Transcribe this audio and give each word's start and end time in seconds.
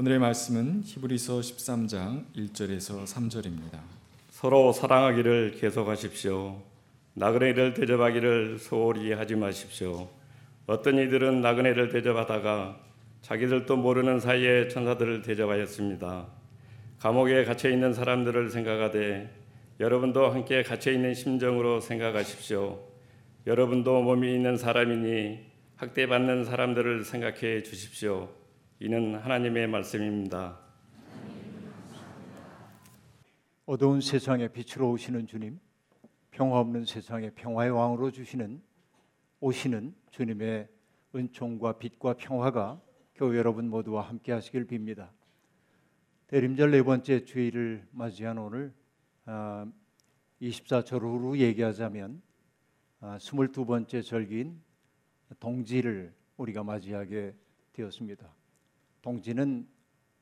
오늘의 0.00 0.18
말씀은 0.18 0.80
히브리서 0.82 1.40
13장 1.40 2.24
1절에서 2.34 3.04
3절입니다. 3.04 3.80
서로 4.30 4.72
사랑하기를 4.72 5.58
계속하십시오. 5.60 6.62
나그네를 7.12 7.74
대접하기를 7.74 8.58
소홀히 8.60 9.12
하지 9.12 9.34
마십시오. 9.34 10.08
어떤 10.66 10.96
이들은 10.96 11.42
나그네를 11.42 11.90
대접하다가 11.90 12.80
자기들도 13.20 13.76
모르는 13.76 14.20
사이에 14.20 14.68
천사들을 14.68 15.20
대접하였습니다. 15.20 16.28
감옥에 16.98 17.44
갇혀 17.44 17.68
있는 17.68 17.92
사람들을 17.92 18.48
생각하되 18.48 19.30
여러분도 19.80 20.30
함께 20.30 20.62
갇혀 20.62 20.92
있는 20.92 21.12
심정으로 21.12 21.82
생각하십시오. 21.82 22.80
여러분도 23.46 24.00
몸이 24.00 24.34
있는 24.34 24.56
사람이니 24.56 25.40
학대받는 25.76 26.46
사람들을 26.46 27.04
생각해 27.04 27.64
주십시오. 27.64 28.39
이는 28.82 29.14
하나님의 29.14 29.66
말씀입니다. 29.66 30.58
어두운 33.66 34.00
세상에 34.00 34.48
빛으로 34.48 34.90
오시는 34.92 35.26
주님, 35.26 35.60
평화 36.30 36.60
없는 36.60 36.86
세상에 36.86 37.28
평화의 37.28 37.72
왕으로 37.72 38.10
주시는 38.10 38.62
오시는 39.40 39.94
주님의 40.08 40.66
은총과 41.14 41.76
빛과 41.76 42.14
평화가 42.14 42.80
교회 43.14 43.36
여러분 43.36 43.68
모두와 43.68 44.08
함께 44.08 44.32
하시길 44.32 44.66
빕니다. 44.66 45.10
대림절 46.28 46.70
네 46.70 46.82
번째 46.82 47.26
주일을 47.26 47.86
맞이한 47.90 48.38
오늘 48.38 48.72
24절 50.40 51.02
후로 51.02 51.34
아, 51.34 51.36
얘기하자면 51.36 52.22
22번째 53.02 53.98
아, 53.98 54.02
절기인 54.02 54.58
동지를 55.38 56.14
우리가 56.38 56.64
맞이하게 56.64 57.34
되었습니다. 57.74 58.39
동지는 59.02 59.66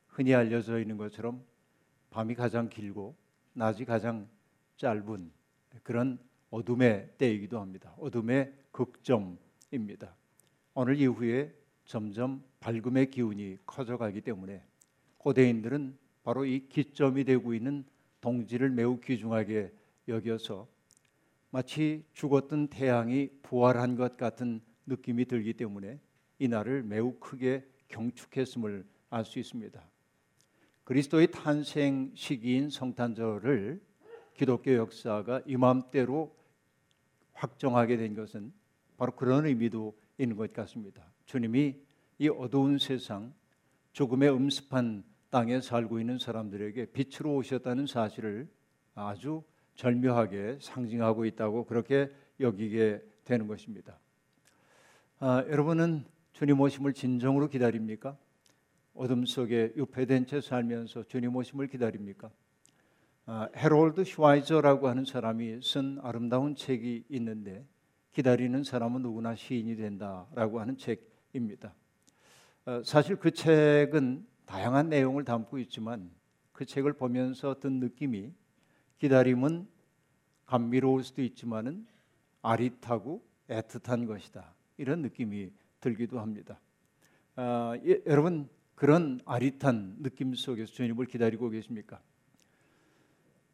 흔히 0.06 0.34
알려져 0.34 0.80
있는 0.80 0.96
것처럼 0.96 1.42
밤이 2.10 2.34
가장 2.34 2.68
길고 2.68 3.14
낮이 3.52 3.84
가장 3.84 4.28
짧은 4.76 5.30
그런 5.82 6.18
어둠의 6.50 7.10
때이기도 7.18 7.60
합니다. 7.60 7.94
어둠의 7.98 8.52
극점입니다. 8.70 10.14
오늘 10.74 10.96
이후에 10.96 11.52
점점 11.84 12.42
밝음의 12.60 13.10
기운이 13.10 13.58
커져가기 13.66 14.20
때문에 14.20 14.62
고대인들은 15.18 15.96
바로 16.22 16.44
이 16.44 16.68
기점이 16.68 17.24
되고 17.24 17.54
있는 17.54 17.84
동지를 18.20 18.70
매우 18.70 19.00
귀중하게 19.00 19.72
여겨서 20.06 20.68
마치 21.50 22.04
죽었던 22.12 22.68
태양이 22.68 23.30
부활한 23.42 23.96
것 23.96 24.16
같은 24.16 24.60
느낌이 24.86 25.24
들기 25.24 25.54
때문에 25.54 25.98
이 26.38 26.48
날을 26.48 26.82
매우 26.82 27.14
크게 27.18 27.64
경축했음을 27.88 28.86
알 29.10 29.24
수 29.24 29.38
있습니다. 29.38 29.82
그리스도의 30.84 31.30
탄생 31.30 32.12
시기인 32.14 32.70
성탄절을 32.70 33.80
기독교 34.34 34.74
역사가 34.74 35.42
이맘때로 35.46 36.34
확정하게 37.32 37.96
된 37.96 38.14
것은 38.14 38.52
바로 38.96 39.12
그런 39.12 39.46
의미도 39.46 39.96
있는 40.18 40.36
것 40.36 40.52
같습니다. 40.52 41.04
주님이 41.26 41.76
이 42.18 42.28
어두운 42.28 42.78
세상, 42.78 43.34
조금의 43.92 44.30
음습한 44.32 45.04
땅에 45.30 45.60
살고 45.60 46.00
있는 46.00 46.18
사람들에게 46.18 46.86
빛으로 46.86 47.36
오셨다는 47.36 47.86
사실을 47.86 48.48
아주 48.94 49.42
절묘하게 49.74 50.58
상징하고 50.60 51.26
있다고 51.26 51.64
그렇게 51.64 52.10
여기게 52.40 53.02
되는 53.24 53.46
것입니다. 53.46 53.98
아, 55.20 55.44
여러분은 55.48 56.04
주님 56.32 56.60
오심을 56.60 56.92
진정으로 56.92 57.48
기다립니까? 57.48 58.16
어둠 58.94 59.24
속에 59.24 59.72
유폐된 59.76 60.26
채 60.26 60.40
살면서 60.40 61.04
주님 61.04 61.34
오심을 61.36 61.68
기다립니까? 61.68 62.30
아, 63.26 63.48
헤롤드 63.56 64.04
슈와이저라고 64.04 64.88
하는 64.88 65.04
사람이 65.04 65.60
쓴 65.62 65.98
아름다운 66.02 66.54
책이 66.54 67.04
있는데 67.10 67.66
기다리는 68.12 68.64
사람은 68.64 69.02
누구나 69.02 69.34
시인이 69.34 69.76
된다라고 69.76 70.60
하는 70.60 70.76
책입니다. 70.76 71.74
아, 72.64 72.82
사실 72.84 73.16
그 73.16 73.30
책은 73.30 74.26
다양한 74.46 74.88
내용을 74.88 75.24
담고 75.24 75.58
있지만 75.58 76.10
그 76.52 76.64
책을 76.64 76.94
보면서 76.94 77.60
든 77.60 77.80
느낌이 77.80 78.32
기다림은 78.98 79.68
감미로울 80.46 81.04
수도 81.04 81.22
있지만은 81.22 81.86
아릿하고 82.42 83.22
애틋한 83.48 84.06
것이다. 84.08 84.54
이런 84.78 85.02
느낌이 85.02 85.50
들기도 85.80 86.20
합니다. 86.20 86.60
아, 87.36 87.78
예, 87.84 88.00
여러분 88.06 88.48
그런 88.74 89.20
아릿한 89.24 89.96
느낌 90.02 90.34
속에서 90.34 90.72
주님을 90.72 91.06
기다리고 91.06 91.48
계십니까? 91.50 92.00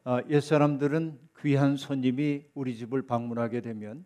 아, 0.04 0.22
옛 0.28 0.40
사람들은 0.40 1.18
귀한 1.40 1.76
손님이 1.76 2.44
우리 2.54 2.76
집을 2.76 3.02
방문하게 3.02 3.60
되면 3.62 4.04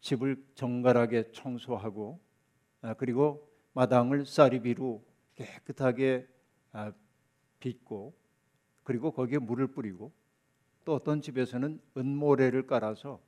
집을 0.00 0.44
정갈하게 0.54 1.32
청소하고 1.32 2.20
아, 2.82 2.94
그리고 2.94 3.48
마당을 3.74 4.26
쌀이비로 4.26 5.04
깨끗하게 5.36 6.26
아, 6.72 6.92
빚고 7.60 8.14
그리고 8.82 9.12
거기에 9.12 9.38
물을 9.38 9.66
뿌리고 9.66 10.12
또 10.84 10.94
어떤 10.94 11.22
집에서는 11.22 11.80
은모래를 11.96 12.66
깔아서 12.66 13.20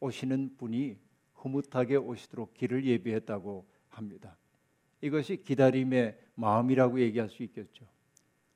오시는 0.00 0.56
분이 0.56 0.96
흐뭇하게 1.42 1.96
오시도록 1.96 2.54
길을 2.54 2.84
예비했다고 2.86 3.66
합니다. 3.88 4.36
이것이 5.00 5.42
기다림의 5.42 6.16
마음이라고 6.36 7.00
얘기할 7.00 7.28
수 7.28 7.42
있겠죠. 7.42 7.84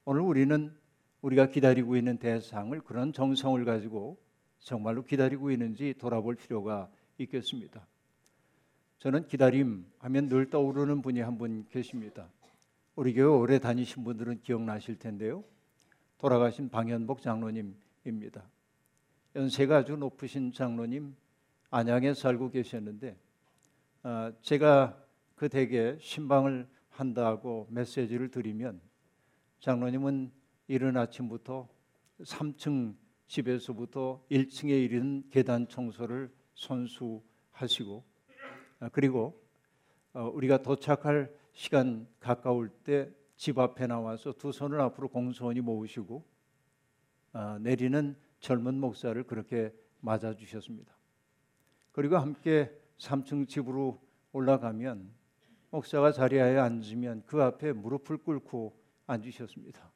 오늘 0.05 0.23
우리는 0.23 0.73
우리가 1.21 1.47
기다리고 1.51 1.97
있는 1.97 2.19
대상을 2.19 2.79
그런 2.83 3.13
정성을 3.13 3.65
가지고 3.65 4.17
정말로 4.61 5.03
기다리고 5.03 5.51
있는지 5.51 5.95
돌아볼 5.99 6.37
필요가 6.37 6.89
있겠습니다. 7.19 7.85
저는 8.99 9.27
기다림 9.27 9.85
하면 9.99 10.29
늘 10.29 10.49
떠오르는 10.49 11.03
분이 11.03 11.21
한 11.21 11.37
분 11.39 11.67
계십니다. 11.69 12.29
우리 12.95 13.13
교회 13.13 13.27
오래 13.27 13.59
다니신 13.59 14.05
분들은 14.05 14.41
기억나실 14.43 14.99
텐데요. 14.99 15.45
돌아가신 16.19 16.71
방현복 16.71 17.21
장로님입니다. 17.21 18.43
연세가 19.35 19.79
아주 19.79 19.97
높으신 19.97 20.53
장로님 20.53 21.15
안양에 21.71 22.15
살고 22.15 22.51
계셨는데 22.51 23.17
어, 24.03 24.33
제가 24.41 25.03
그 25.35 25.49
댁에 25.49 25.99
신방을 26.01 26.69
한다고 26.91 27.67
메시지를 27.71 28.31
드리면 28.31 28.81
장로님은 29.61 30.33
이른 30.69 30.97
아침부터 30.97 31.69
3층 32.21 32.95
집에서부터 33.27 34.25
1층에 34.31 34.71
이르는 34.85 35.25
계단 35.31 35.69
청소를 35.69 36.33
손수하시고 36.55 38.05
어, 38.81 38.89
그리고 38.93 39.43
어, 40.13 40.31
우리가 40.33 40.63
도착할 40.63 41.35
시간 41.53 42.07
가까울 42.21 42.69
때 42.69 43.11
집 43.37 43.59
앞에 43.59 43.87
나와서 43.87 44.33
두 44.33 44.51
손을 44.51 44.81
앞으로 44.81 45.09
공손히 45.09 45.61
모으시고 45.61 46.25
내리는 47.61 48.17
젊은 48.41 48.81
목사를 48.81 49.23
그렇게 49.25 49.73
맞아 50.01 50.35
주셨습니다. 50.35 50.96
그리고 51.97 52.19
함께 52.19 52.71
3층 52.99 53.49
집으로 53.49 53.99
올라가면 54.33 55.11
목사가 55.71 56.13
자리에 56.13 56.59
앉으면 56.59 57.23
그 57.25 57.43
앞에 57.43 57.73
무릎을 57.73 58.19
꿇고 58.19 58.79
앉으셨습니다. 59.07 59.91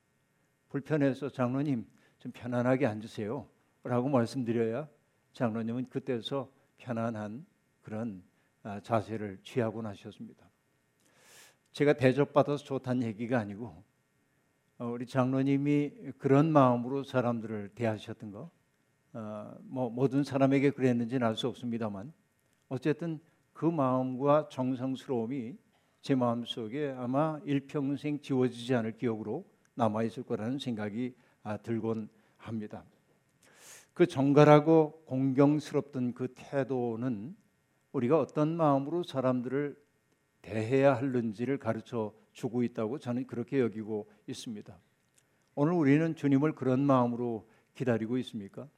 불편해서 0.70 1.28
장로님 1.28 1.86
좀 2.18 2.32
편안하게 2.32 2.86
앉으세요. 2.86 3.46
라고 3.84 4.08
말씀드려야 4.08 4.88
장로님은 5.34 5.90
그때서 5.90 6.50
편안한 6.78 7.44
그런 7.82 8.22
아, 8.62 8.80
자세를 8.80 9.40
취하고 9.42 9.82
나셨습니다. 9.82 10.48
제가 11.72 11.92
대접받아서 11.92 12.64
좋다는 12.64 13.02
얘기가 13.08 13.38
아니고 13.38 13.84
어, 14.78 14.86
우리 14.86 15.04
장로님이 15.06 16.12
그런 16.16 16.50
마음으로 16.50 17.04
사람들을 17.04 17.72
대하셨던 17.74 18.30
거 18.30 18.50
어, 19.12 19.54
뭐 19.62 19.90
모든 19.90 20.22
사람에게 20.22 20.70
그랬는지는 20.70 21.26
알 21.26 21.34
수 21.34 21.48
없습니다만 21.48 22.12
어쨌든 22.68 23.18
그 23.52 23.64
마음과 23.66 24.48
정성스러움이 24.50 25.56
제 26.00 26.14
마음 26.14 26.44
속에 26.44 26.94
아마 26.96 27.40
일평생 27.44 28.20
지워지지 28.20 28.74
않을 28.74 28.96
기억으로 28.96 29.44
남아 29.74 30.04
있을 30.04 30.22
거라는 30.22 30.58
생각이 30.58 31.14
아, 31.42 31.56
들곤 31.56 32.08
합니다. 32.36 32.84
그 33.92 34.06
정갈하고 34.06 35.02
공경스럽던 35.06 36.14
그 36.14 36.28
태도는 36.34 37.36
우리가 37.92 38.18
어떤 38.18 38.56
마음으로 38.56 39.02
사람들을 39.02 39.76
대해야 40.40 40.96
하는지를 40.96 41.58
가르쳐 41.58 42.14
주고 42.32 42.62
있다고 42.62 42.98
저는 42.98 43.26
그렇게 43.26 43.60
여기고 43.60 44.08
있습니다. 44.26 44.78
오늘 45.54 45.72
우리는 45.74 46.14
주님을 46.14 46.54
그런 46.54 46.80
마음으로 46.80 47.46
기다리고 47.74 48.16
있습니까? 48.18 48.68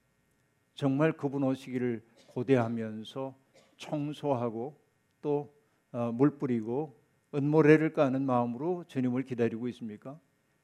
정말 0.75 1.13
그분 1.13 1.43
오시기를 1.43 2.03
고대하면서 2.29 3.35
청소하고 3.77 4.81
또물 5.21 6.29
어, 6.29 6.39
뿌리고 6.39 7.01
은모래를 7.35 7.93
까는 7.93 8.25
마음으로 8.25 8.85
주님을 8.89 9.23
기다리고 9.25 9.69
있습니까? 9.69 10.19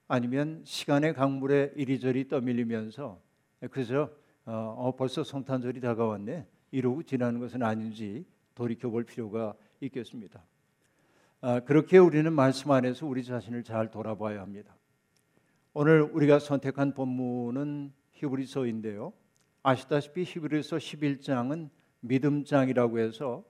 아니면 0.07 0.63
시간의 0.65 1.15
강물에 1.15 1.73
이리저리 1.77 2.29
떠밀리면서 2.29 3.21
그저 3.71 4.11
어, 4.45 4.53
어, 4.53 4.97
벌써 4.97 5.23
성탄절이 5.23 5.81
다가왔네 5.81 6.47
이러고 6.71 7.03
지나는 7.03 7.41
것은 7.41 7.63
아닌지 7.63 8.27
돌이켜 8.55 8.91
볼 8.91 9.05
필요가 9.05 9.55
있겠습니다. 9.81 10.43
아, 11.41 11.61
그렇게 11.61 11.99
우리는 11.99 12.33
말씀 12.33 12.71
안에서 12.71 13.07
우리 13.07 13.23
자신을 13.23 13.63
잘 13.63 13.91
돌아봐야 13.91 14.41
합니다. 14.41 14.75
오늘 15.73 16.03
우리가 16.03 16.39
선택한 16.41 16.95
본문은 16.95 17.93
히브리서인데요. 18.13 19.13
아시다시피 19.63 20.25
히브리서 20.25 20.77
11장은 20.77 21.71
믿음장이라고 22.01 22.99
해서 22.99 23.45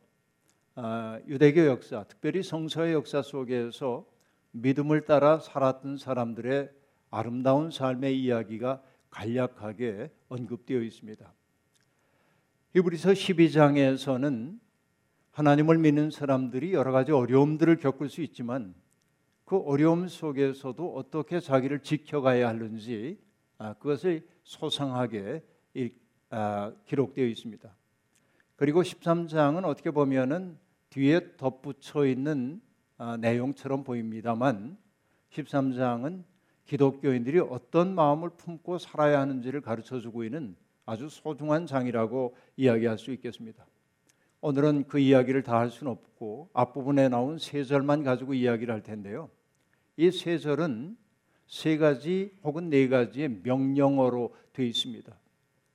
아, 0.74 1.18
유대교 1.26 1.66
역사, 1.66 2.04
특별히 2.04 2.42
성서의 2.42 2.94
역사 2.94 3.20
속에서 3.20 4.06
믿음을 4.52 5.04
따라 5.04 5.38
살았던 5.38 5.96
사람들의 5.96 6.70
아름다운 7.10 7.70
삶의 7.70 8.20
이야기가 8.22 8.82
간략하게 9.10 10.10
언급되어 10.28 10.80
있습니다. 10.80 11.32
히브리서 12.74 13.10
12장에서는 13.10 14.58
하나님을 15.32 15.78
믿는 15.78 16.10
사람들이 16.10 16.72
여러 16.72 16.92
가지 16.92 17.12
어려움들을 17.12 17.76
겪을 17.76 18.08
수 18.08 18.22
있지만 18.22 18.74
그 19.44 19.56
어려움 19.56 20.08
속에서도 20.08 20.94
어떻게 20.94 21.40
자기를 21.40 21.80
지켜가야 21.80 22.48
하는지 22.48 23.18
아, 23.56 23.72
그것을 23.74 24.26
소상하게 24.42 25.42
아, 25.42 25.57
기록되어 26.86 27.26
있습니다. 27.26 27.74
그리고 28.56 28.82
13장은 28.82 29.64
어떻게 29.64 29.90
보면은 29.90 30.58
뒤에 30.90 31.36
덧붙여 31.36 32.06
있는 32.06 32.60
아, 32.96 33.16
내용처럼 33.16 33.84
보입니다만 33.84 34.76
13장은 35.30 36.24
기독교인들이 36.66 37.38
어떤 37.38 37.94
마음을 37.94 38.30
품고 38.30 38.78
살아야 38.78 39.20
하는지를 39.20 39.60
가르쳐 39.60 40.00
주고 40.00 40.24
있는 40.24 40.56
아주 40.84 41.08
소중한 41.08 41.66
장이라고 41.66 42.34
이야기할 42.56 42.98
수 42.98 43.12
있겠습니다. 43.12 43.64
오늘은 44.40 44.86
그 44.88 44.98
이야기를 44.98 45.42
다 45.42 45.58
할 45.58 45.70
수는 45.70 45.92
없고 45.92 46.50
앞부분에 46.52 47.08
나온 47.08 47.38
세 47.38 47.64
절만 47.64 48.02
가지고 48.02 48.34
이야기를 48.34 48.72
할 48.72 48.82
텐데요. 48.82 49.30
이 49.96 50.10
세 50.10 50.38
절은 50.38 50.96
세 51.46 51.76
가지 51.76 52.32
혹은 52.42 52.68
네 52.70 52.88
가지의 52.88 53.40
명령어로 53.42 54.34
되어 54.52 54.66
있습니다. 54.66 55.16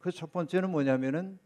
그 0.04 0.12
첫 0.12 0.34
번째는 0.34 0.70
뭐냐면은 0.70 1.40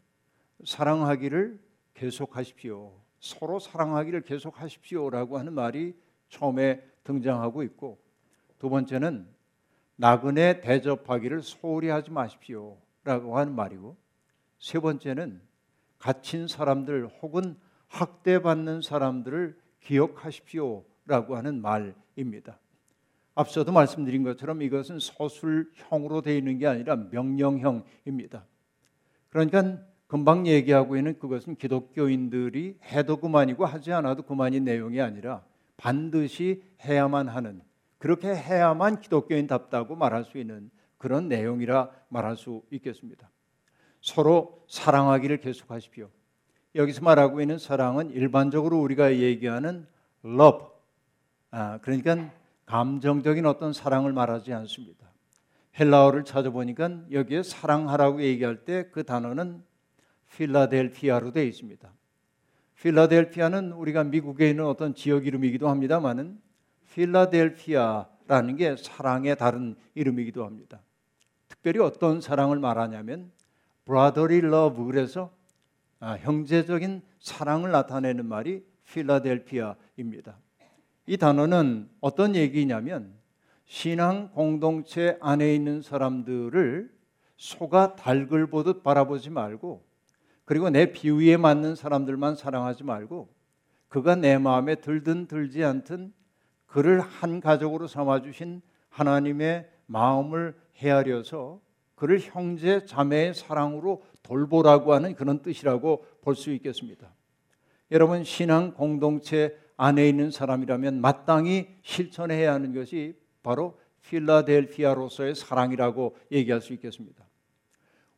사랑하기를 0.64 1.60
계속하십시오. 1.94 2.92
서로 3.20 3.60
사랑하기를 3.60 4.22
계속하십시오라고 4.22 5.38
하는 5.38 5.52
말이 5.52 5.94
처음에 6.28 6.82
등장하고 7.04 7.62
있고 7.62 8.00
두 8.58 8.68
번째는 8.68 9.28
나그네 9.94 10.60
대접하기를 10.60 11.42
소홀히 11.42 11.88
하지 11.88 12.10
마십시오라고 12.10 13.38
하는 13.38 13.54
말이고 13.54 13.96
세 14.58 14.80
번째는 14.80 15.40
갇힌 16.00 16.48
사람들 16.48 17.06
혹은 17.22 17.56
학대받는 17.86 18.82
사람들을 18.82 19.56
기억하십시오라고 19.82 21.36
하는 21.36 21.62
말입니다. 21.62 22.58
앞서도 23.38 23.70
말씀드린 23.70 24.24
것처럼 24.24 24.62
이것은 24.62 24.98
서술형으로 24.98 26.22
되어 26.22 26.34
있는 26.34 26.58
게 26.58 26.66
아니라 26.66 26.96
명령형입니다. 26.96 28.44
그러니까 29.28 29.78
금방 30.08 30.48
얘기하고 30.48 30.96
있는 30.96 31.16
그것은 31.20 31.54
기독교인들이 31.54 32.78
해도 32.86 33.16
그만이고 33.18 33.64
하지 33.64 33.92
않아도 33.92 34.24
그만인 34.24 34.64
내용이 34.64 35.00
아니라 35.00 35.44
반드시 35.76 36.64
해야만 36.82 37.28
하는 37.28 37.62
그렇게 37.98 38.26
해야만 38.26 39.02
기독교인답다고 39.02 39.94
말할 39.94 40.24
수 40.24 40.38
있는 40.38 40.68
그런 40.96 41.28
내용이라 41.28 41.90
말할 42.08 42.36
수 42.36 42.62
있겠습니다. 42.72 43.30
서로 44.00 44.64
사랑하기를 44.68 45.38
계속하십시오. 45.38 46.08
여기서 46.74 47.04
말하고 47.04 47.40
있는 47.40 47.58
사랑은 47.58 48.10
일반적으로 48.10 48.80
우리가 48.80 49.14
얘기하는 49.14 49.86
love, 50.24 50.66
아, 51.52 51.78
그러니까 51.82 52.32
감정적인 52.68 53.46
어떤 53.46 53.72
사랑을 53.72 54.12
말하지 54.12 54.52
않습니다. 54.52 55.08
헬라어를 55.80 56.24
찾아보니까 56.24 57.04
여기에 57.10 57.42
사랑하라고 57.42 58.22
얘기할 58.22 58.64
때 58.64 58.90
그 58.92 59.04
단어는 59.04 59.62
필라델피아로 60.36 61.32
되어 61.32 61.44
있습니다. 61.44 61.90
필라델피아는 62.80 63.72
우리가 63.72 64.04
미국에 64.04 64.50
있는 64.50 64.66
어떤 64.66 64.94
지역 64.94 65.26
이름이기도 65.26 65.68
합니다만은 65.68 66.38
필라델피아라는 66.92 68.56
게 68.56 68.76
사랑의 68.76 69.36
다른 69.36 69.74
이름이기도 69.94 70.44
합니다. 70.44 70.80
특별히 71.48 71.80
어떤 71.80 72.20
사랑을 72.20 72.58
말하냐면 72.58 73.32
brotherly 73.86 74.74
그래서 74.86 75.32
아, 76.00 76.16
형제적인 76.16 77.00
사랑을 77.18 77.70
나타내는 77.70 78.26
말이 78.26 78.62
필라델피아입니다. 78.84 80.36
이 81.08 81.16
단어는 81.16 81.88
어떤 82.02 82.36
얘기냐면 82.36 83.14
신앙 83.64 84.30
공동체 84.30 85.16
안에 85.22 85.54
있는 85.54 85.80
사람들을 85.80 86.90
소가 87.38 87.96
닭을 87.96 88.48
보듯 88.48 88.82
바라보지 88.82 89.30
말고 89.30 89.86
그리고 90.44 90.68
내 90.68 90.92
비위에 90.92 91.38
맞는 91.38 91.76
사람들만 91.76 92.36
사랑하지 92.36 92.84
말고 92.84 93.34
그가 93.88 94.16
내 94.16 94.36
마음에 94.36 94.74
들든 94.74 95.28
들지 95.28 95.64
않든 95.64 96.12
그를 96.66 97.00
한 97.00 97.40
가족으로 97.40 97.86
삼아 97.86 98.20
주신 98.20 98.60
하나님의 98.90 99.66
마음을 99.86 100.54
헤아려서 100.76 101.62
그를 101.94 102.20
형제 102.20 102.84
자매의 102.84 103.32
사랑으로 103.32 104.02
돌보라고 104.22 104.92
하는 104.92 105.14
그런 105.14 105.40
뜻이라고 105.40 106.04
볼 106.20 106.34
수 106.34 106.52
있겠습니다. 106.52 107.08
여러분 107.92 108.24
신앙 108.24 108.74
공동체 108.74 109.56
안에 109.78 110.08
있는 110.08 110.30
사람이라면 110.30 111.00
마땅히 111.00 111.68
실천해야 111.82 112.52
하는 112.52 112.74
것이 112.74 113.16
바로 113.42 113.78
필라델피아로서의 114.02 115.34
사랑이라고 115.34 116.16
얘기할 116.32 116.60
수 116.60 116.74
있겠습니다. 116.74 117.24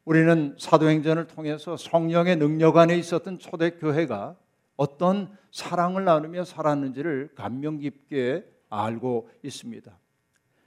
우리는 0.04 0.56
사도행전을 0.58 1.26
통해서 1.26 1.76
성령의 1.76 2.36
능력 2.36 2.78
안에 2.78 2.96
있었던 2.96 3.38
초대교회가 3.38 4.36
어떤 4.76 5.36
사랑을 5.52 6.04
나누며 6.04 6.44
살았는지를 6.44 7.32
감명 7.34 7.78
깊게 7.78 8.44
알고 8.70 9.28
있습니다. 9.42 9.96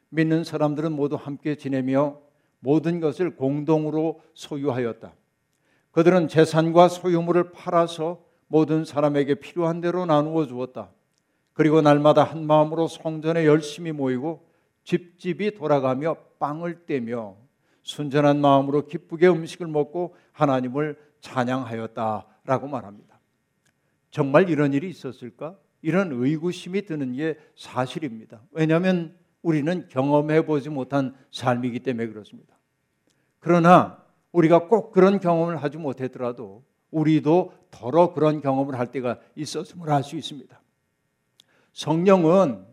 믿는 0.10 0.44
사람들은 0.44 0.92
모두 0.92 1.16
함께 1.16 1.56
지내며 1.56 2.20
모든 2.60 3.00
것을 3.00 3.36
공동으로 3.36 4.22
소유하였다. 4.36 5.12
그들은 5.92 6.28
재산과 6.28 6.88
소유물을 6.90 7.52
팔아서 7.52 8.23
모든 8.54 8.86
사람에게 8.86 9.34
필요한 9.36 9.82
대로 9.82 10.06
나누어 10.06 10.46
주었다. 10.46 10.92
그리고 11.54 11.82
날마다 11.82 12.24
한 12.24 12.46
마음으로 12.46 12.88
성전에 12.88 13.48
열심히 13.48 13.92
모이고 13.92 14.48
집집이 14.84 15.56
돌아가며 15.56 16.18
빵을 16.38 16.86
떼며 16.86 17.36
순전한 17.82 18.40
마음으로 18.40 18.86
기쁘게 18.86 19.28
음식을 19.28 19.66
먹고 19.66 20.16
하나님을 20.34 21.00
찬양하였다라고 21.22 22.68
말합니다. 22.68 23.20
정말 24.12 24.48
이런 24.52 24.72
일이 24.74 24.88
있었을까? 24.88 25.58
이런 25.82 26.12
의구심이 26.12 26.84
드는 26.86 27.14
게 27.16 27.40
사실입니다. 27.56 28.44
왜냐하면 28.52 29.18
우리는 29.42 29.88
경험해 29.90 30.46
보지 30.46 30.70
못한 30.70 31.16
삶이기 31.32 31.80
때문에 31.80 32.06
그렇습니다. 32.06 32.56
그러나 33.40 33.98
우리가 34.32 34.68
꼭 34.68 34.92
그런 34.92 35.20
경험을 35.20 35.58
하지 35.58 35.80
못했더라도 35.80 36.64
우리도 36.92 37.63
더러 37.74 38.14
그런 38.14 38.40
경험을 38.40 38.78
할 38.78 38.92
때가 38.92 39.20
있었음을 39.36 39.90
알 39.92 40.04
수 40.04 40.16
있습니다. 40.16 40.62
성령은 41.74 42.66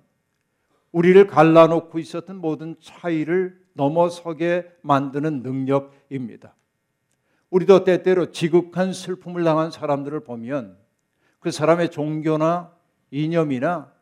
우리를 0.93 1.27
갈라놓고 1.27 1.99
있었던 1.99 2.37
모든 2.37 2.77
차이를 2.81 3.59
넘어서게 3.73 4.71
만드는 4.83 5.43
능력입니다. 5.43 6.55
우리도 7.49 7.85
때때로 7.85 8.31
지극한 8.31 8.93
슬픔을 8.93 9.43
당한 9.43 9.71
사람들을 9.71 10.21
보면 10.21 10.77
그 11.41 11.51
사람의 11.51 11.91
종교나 11.91 12.73
이념이나 13.11 13.93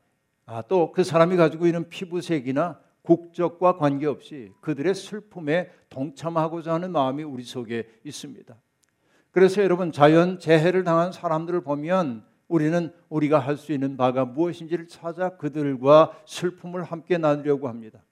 아, 0.46 0.62
또 0.62 0.92
그 0.92 1.04
사람이 1.04 1.36
가지고 1.36 1.66
있는 1.66 1.88
피부색이나 1.88 2.80
국적과 3.02 3.76
관계없이 3.76 4.50
그들의 4.60 4.94
슬픔에 4.94 5.70
동참하고자 5.90 6.74
하는 6.74 6.90
마음이 6.90 7.22
우리 7.22 7.44
속에 7.44 7.86
있습니다. 8.04 8.56
그래서 9.30 9.62
여러분 9.62 9.92
자연 9.92 10.38
재해를 10.38 10.84
당한 10.84 11.12
사람들을 11.12 11.60
보면 11.62 12.24
우리는 12.48 12.92
우리가 13.08 13.38
할 13.38 13.56
수 13.56 13.72
있는 13.72 13.96
바가 13.96 14.24
무엇인지를 14.24 14.88
찾아 14.88 15.36
그들과 15.36 16.18
슬픔을 16.26 16.82
함께 16.82 17.18
나누려고 17.18 17.68
합니다. 17.68 18.02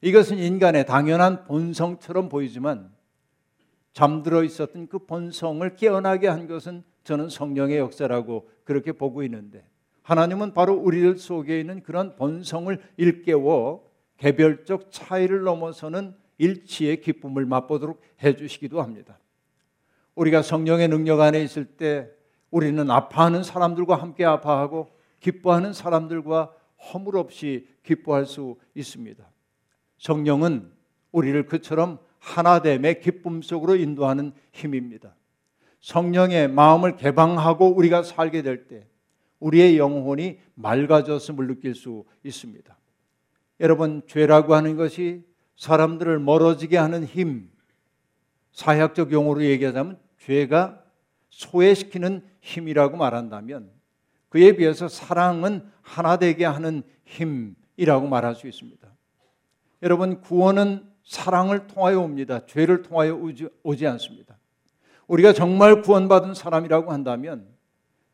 이것은 0.00 0.38
인간의 0.38 0.86
당연한 0.86 1.44
본성처럼 1.44 2.28
보이지만 2.28 2.90
잠들어 3.92 4.44
있었던 4.44 4.88
그 4.88 4.98
본성을 5.00 5.76
깨어나게 5.76 6.28
한 6.28 6.46
것은 6.46 6.84
저는 7.04 7.28
성령의 7.28 7.78
역사라고 7.78 8.48
그렇게 8.64 8.92
보고 8.92 9.22
있는데 9.22 9.66
하나님은 10.02 10.52
바로 10.54 10.74
우리들 10.74 11.16
속에 11.16 11.60
있는 11.60 11.82
그런 11.82 12.14
본성을 12.16 12.78
일깨워 12.96 13.90
개별적 14.18 14.90
차이를 14.90 15.42
넘어서는 15.42 16.14
일치의 16.38 17.00
기쁨을 17.00 17.46
맛보도록 17.46 18.00
해주시기도 18.22 18.82
합니다. 18.82 19.18
우리가 20.16 20.42
성령의 20.42 20.88
능력 20.88 21.20
안에 21.20 21.40
있을 21.42 21.64
때 21.64 22.10
우리는 22.50 22.90
아파하는 22.90 23.42
사람들과 23.42 23.96
함께 23.96 24.24
아파하고 24.24 24.88
기뻐하는 25.20 25.72
사람들과 25.72 26.52
허물 26.92 27.16
없이 27.16 27.68
기뻐할 27.82 28.26
수 28.26 28.56
있습니다. 28.74 29.24
성령은 29.98 30.70
우리를 31.12 31.46
그처럼 31.46 31.98
하나됨의 32.18 33.00
기쁨 33.00 33.42
속으로 33.42 33.76
인도하는 33.76 34.32
힘입니다. 34.52 35.14
성령의 35.80 36.48
마음을 36.48 36.96
개방하고 36.96 37.74
우리가 37.74 38.02
살게 38.02 38.42
될 38.42 38.66
때 38.66 38.86
우리의 39.38 39.78
영혼이 39.78 40.38
맑아졌음을 40.54 41.46
느낄 41.46 41.74
수 41.74 42.04
있습니다. 42.24 42.76
여러분, 43.60 44.02
죄라고 44.06 44.54
하는 44.54 44.76
것이 44.76 45.24
사람들을 45.56 46.18
멀어지게 46.18 46.76
하는 46.76 47.04
힘, 47.04 47.50
사약적 48.52 49.12
용어로 49.12 49.44
얘기하자면 49.44 49.98
죄가 50.26 50.82
소외시키는 51.30 52.22
힘이라고 52.40 52.96
말한다면 52.96 53.70
그에 54.28 54.56
비해서 54.56 54.88
사랑은 54.88 55.70
하나 55.82 56.16
되게 56.16 56.44
하는 56.44 56.82
힘이라고 57.04 58.08
말할 58.08 58.34
수 58.34 58.48
있습니다. 58.48 58.88
여러분, 59.82 60.20
구원은 60.20 60.84
사랑을 61.04 61.68
통하여 61.68 62.00
옵니다. 62.00 62.44
죄를 62.46 62.82
통하여 62.82 63.14
오지, 63.14 63.48
오지 63.62 63.86
않습니다. 63.86 64.36
우리가 65.06 65.32
정말 65.32 65.82
구원받은 65.82 66.34
사람이라고 66.34 66.90
한다면 66.90 67.46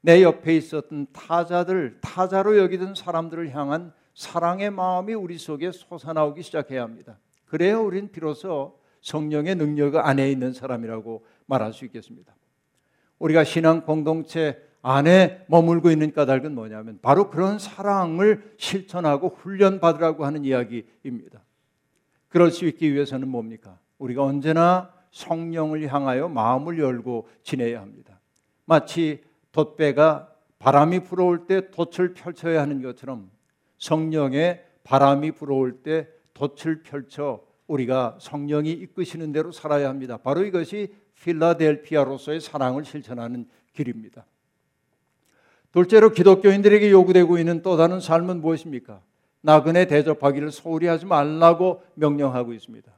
내 0.02 0.22
옆에 0.22 0.54
있었던 0.56 1.06
타자들, 1.12 1.98
타자로 2.02 2.58
여기던 2.58 2.94
사람들을 2.94 3.54
향한 3.56 3.94
사랑의 4.14 4.70
마음이 4.70 5.14
우리 5.14 5.38
속에 5.38 5.70
솟아나오기 5.72 6.42
시작해야 6.42 6.82
합니다. 6.82 7.18
그래야 7.46 7.78
우리는 7.78 8.12
비로소 8.12 8.78
성령의 9.00 9.54
능력 9.56 9.96
안에 9.96 10.30
있는 10.30 10.52
사람이라고 10.52 11.24
말할 11.52 11.74
수 11.74 11.84
있겠습니다. 11.84 12.34
우리가 13.18 13.44
신앙 13.44 13.82
공동체 13.82 14.58
안에 14.80 15.44
머물고 15.48 15.90
있는 15.90 16.12
까닭은 16.12 16.54
뭐냐면 16.54 16.98
바로 17.02 17.28
그런 17.28 17.58
사랑을 17.58 18.54
실천하고 18.56 19.28
훈련받으라고 19.28 20.24
하는 20.24 20.44
이야기입니다. 20.44 21.42
그럴 22.28 22.50
수 22.50 22.64
있기 22.66 22.92
위해서는 22.94 23.28
뭡니까? 23.28 23.78
우리가 23.98 24.24
언제나 24.24 24.92
성령을 25.10 25.86
향하여 25.92 26.28
마음을 26.28 26.78
열고 26.78 27.28
지내야 27.42 27.82
합니다. 27.82 28.18
마치 28.64 29.22
돛배가 29.52 30.30
바람이 30.58 31.00
불어올 31.00 31.46
때 31.46 31.70
돛을 31.70 32.14
펼쳐야 32.14 32.62
하는 32.62 32.80
것처럼 32.80 33.30
성령의 33.78 34.64
바람이 34.84 35.32
불어올 35.32 35.82
때 35.82 36.08
돛을 36.32 36.82
펼쳐 36.82 37.44
우리가 37.66 38.18
성령이 38.20 38.70
이끄시는 38.70 39.32
대로 39.32 39.52
살아야 39.52 39.88
합니다. 39.88 40.16
바로 40.16 40.44
이것이 40.44 40.94
필라델피아로서의 41.22 42.40
사랑을 42.40 42.84
실천하는 42.84 43.46
길입니다. 43.72 44.24
둘째로 45.72 46.10
기독교인들에게 46.12 46.90
요구되고 46.90 47.38
있는 47.38 47.62
또 47.62 47.76
다른 47.76 48.00
삶은 48.00 48.40
무엇입니까? 48.40 49.00
나그네 49.40 49.86
대접하기를 49.86 50.50
소홀히 50.52 50.86
하지 50.86 51.06
말라고 51.06 51.82
명령하고 51.94 52.52
있습니다. 52.52 52.92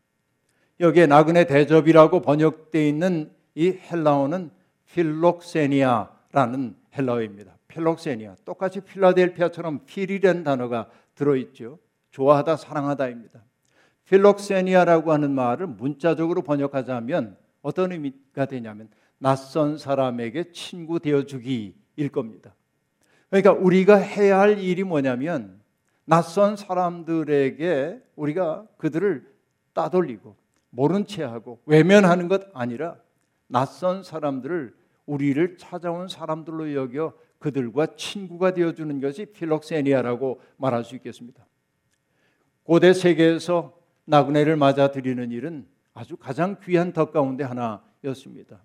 여기에 0.80 1.06
나그네 1.06 1.46
대접이라고 1.46 2.20
번역되어 2.20 2.82
있는 2.82 3.30
이 3.54 3.70
헬라어는 3.70 4.50
필록세니아라는 4.92 6.76
헬라어입니다. 6.98 7.56
필록세니아 7.68 8.36
똑같이 8.44 8.80
필라델피아처럼 8.80 9.84
필이라는 9.86 10.42
단어가 10.44 10.88
들어있죠. 11.14 11.78
좋아하다 12.10 12.56
사랑하다입니다. 12.56 13.40
필록세니아라고 14.06 15.12
하는 15.12 15.30
말을 15.30 15.68
문자적으로 15.68 16.42
번역하자면 16.42 17.36
어떤 17.64 17.92
의미가 17.92 18.44
되냐면 18.44 18.90
낯선 19.16 19.78
사람에게 19.78 20.52
친구 20.52 21.00
되어 21.00 21.24
주기일 21.24 22.10
겁니다. 22.12 22.54
그러니까 23.30 23.52
우리가 23.52 23.96
해야 23.96 24.38
할 24.38 24.58
일이 24.58 24.84
뭐냐면 24.84 25.60
낯선 26.04 26.56
사람들에게 26.56 28.02
우리가 28.16 28.66
그들을 28.76 29.26
따돌리고 29.72 30.36
모른 30.68 31.06
체하고 31.06 31.62
외면하는 31.64 32.28
것 32.28 32.42
아니라 32.52 32.98
낯선 33.46 34.02
사람들을 34.02 34.74
우리를 35.06 35.56
찾아온 35.56 36.06
사람들로 36.06 36.74
여겨 36.74 37.14
그들과 37.38 37.96
친구가 37.96 38.52
되어 38.52 38.72
주는 38.72 39.00
것이 39.00 39.24
필록세니아라고 39.24 40.42
말할 40.58 40.84
수 40.84 40.94
있겠습니다. 40.96 41.46
고대 42.62 42.92
세계에서 42.92 43.74
나그네를 44.04 44.56
맞아들이는 44.56 45.30
일은 45.30 45.73
아주 45.94 46.16
가장 46.16 46.56
귀한 46.64 46.92
덕 46.92 47.12
가운데 47.12 47.44
하나였습니다. 47.44 48.60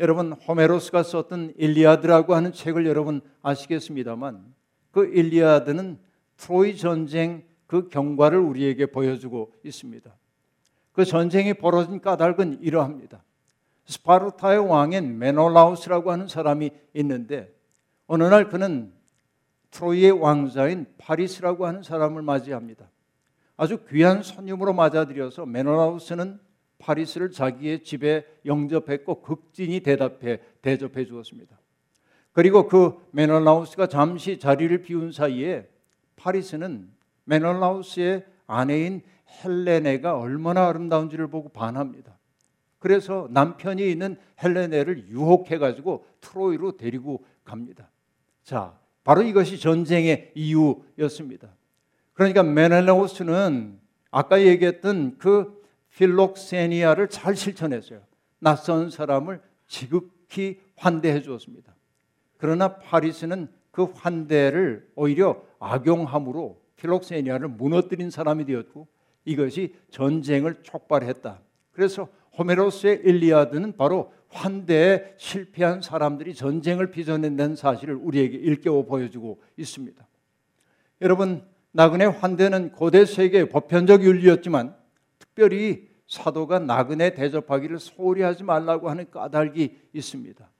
여러분 0.00 0.32
호메로스가 0.32 1.02
썼던 1.02 1.54
일리아드라고 1.56 2.34
하는 2.34 2.52
책을 2.52 2.86
여러분 2.86 3.20
아시겠습니다만 3.42 4.54
그 4.90 5.06
일리아드는 5.06 5.98
트로이 6.36 6.76
전쟁 6.76 7.44
그 7.66 7.88
경과를 7.88 8.38
우리에게 8.38 8.86
보여주고 8.86 9.52
있습니다. 9.64 10.10
그 10.92 11.04
전쟁이 11.04 11.54
벌어진 11.54 12.00
까닭은 12.00 12.62
이러합니다. 12.62 13.22
스파르타의 13.86 14.58
왕인 14.58 15.18
메놀라우스라고 15.18 16.10
하는 16.10 16.28
사람이 16.28 16.70
있는데 16.94 17.52
어느 18.06 18.24
날 18.24 18.48
그는 18.48 18.92
트로이의 19.70 20.12
왕자인 20.12 20.86
파리스라고 20.98 21.66
하는 21.66 21.82
사람을 21.82 22.22
맞이합니다. 22.22 22.88
아주 23.56 23.78
귀한 23.88 24.22
손님으로 24.22 24.72
맞아들여서 24.72 25.46
메놀라우스는 25.46 26.38
파리스를 26.84 27.30
자기의 27.30 27.82
집에 27.82 28.26
영접했고 28.44 29.22
극진히 29.22 29.80
대답해 29.80 30.40
대접해 30.60 31.06
주었습니다. 31.06 31.58
그리고 32.32 32.68
그 32.68 32.94
메놀라우스가 33.12 33.86
잠시 33.86 34.38
자리를 34.38 34.82
비운 34.82 35.10
사이에 35.10 35.66
파리스는 36.16 36.90
메놀라우스의 37.24 38.26
아내인 38.46 39.02
헬레네가 39.42 40.18
얼마나 40.18 40.68
아름다운지를 40.68 41.28
보고 41.28 41.48
반합니다. 41.48 42.18
그래서 42.78 43.28
남편이 43.30 43.90
있는 43.90 44.18
헬레네를 44.42 45.08
유혹해 45.08 45.56
가지고 45.56 46.04
트로이로 46.20 46.76
데리고 46.76 47.24
갑니다. 47.44 47.88
자, 48.42 48.78
바로 49.04 49.22
이것이 49.22 49.58
전쟁의 49.58 50.32
이유였습니다. 50.34 51.48
그러니까 52.12 52.42
메넬라우스는 52.42 53.78
아까 54.10 54.42
얘기했던 54.42 55.16
그 55.16 55.63
필록세니아를 55.96 57.08
잘 57.08 57.36
실천했어요. 57.36 58.00
낯선 58.38 58.90
사람을 58.90 59.40
지극히 59.66 60.60
환대해 60.76 61.22
주었습니다. 61.22 61.74
그러나 62.36 62.76
파리스는 62.76 63.48
그 63.70 63.84
환대를 63.84 64.90
오히려 64.94 65.42
악용함으로 65.58 66.60
필록세니아를 66.76 67.48
무너뜨린 67.48 68.10
사람이 68.10 68.44
되었고 68.44 68.86
이것이 69.24 69.74
전쟁을 69.90 70.62
촉발했다. 70.62 71.40
그래서 71.72 72.08
호메로스의 72.36 73.00
일리아드는 73.04 73.76
바로 73.76 74.12
환대에 74.28 75.14
실패한 75.16 75.80
사람들이 75.80 76.34
전쟁을 76.34 76.90
빚어낸다는 76.90 77.56
사실을 77.56 77.94
우리에게 77.94 78.36
일깨워 78.36 78.84
보여주고 78.84 79.40
있습니다. 79.56 80.06
여러분 81.00 81.44
나그네 81.72 82.06
환대는 82.06 82.72
고대 82.72 83.04
세계의 83.04 83.48
보편적 83.48 84.04
윤리였지만 84.04 84.76
특별히 85.34 85.88
사도가 86.06 86.60
나그네 86.60 87.14
대접하기를 87.14 87.80
소홀히 87.80 88.22
하지 88.22 88.44
말라고 88.44 88.88
하는 88.88 89.10
까닭이 89.10 89.76
있습니다. 89.92 90.50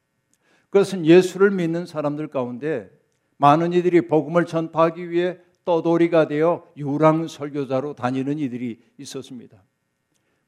그것은 0.71 1.07
예수를 1.07 1.53
믿는 1.53 1.87
사람들 1.87 2.29
가운데 2.29 2.91
많은 3.37 3.73
이들이 3.73 4.09
복음을 4.09 4.47
전파하기 4.47 5.11
위해 5.11 5.39
떠돌이가 5.65 6.27
되어 6.27 6.67
유랑 6.77 7.29
설교자로 7.29 7.95
다니는 7.95 8.39
이들이 8.39 8.81
있었습니다. 8.99 9.63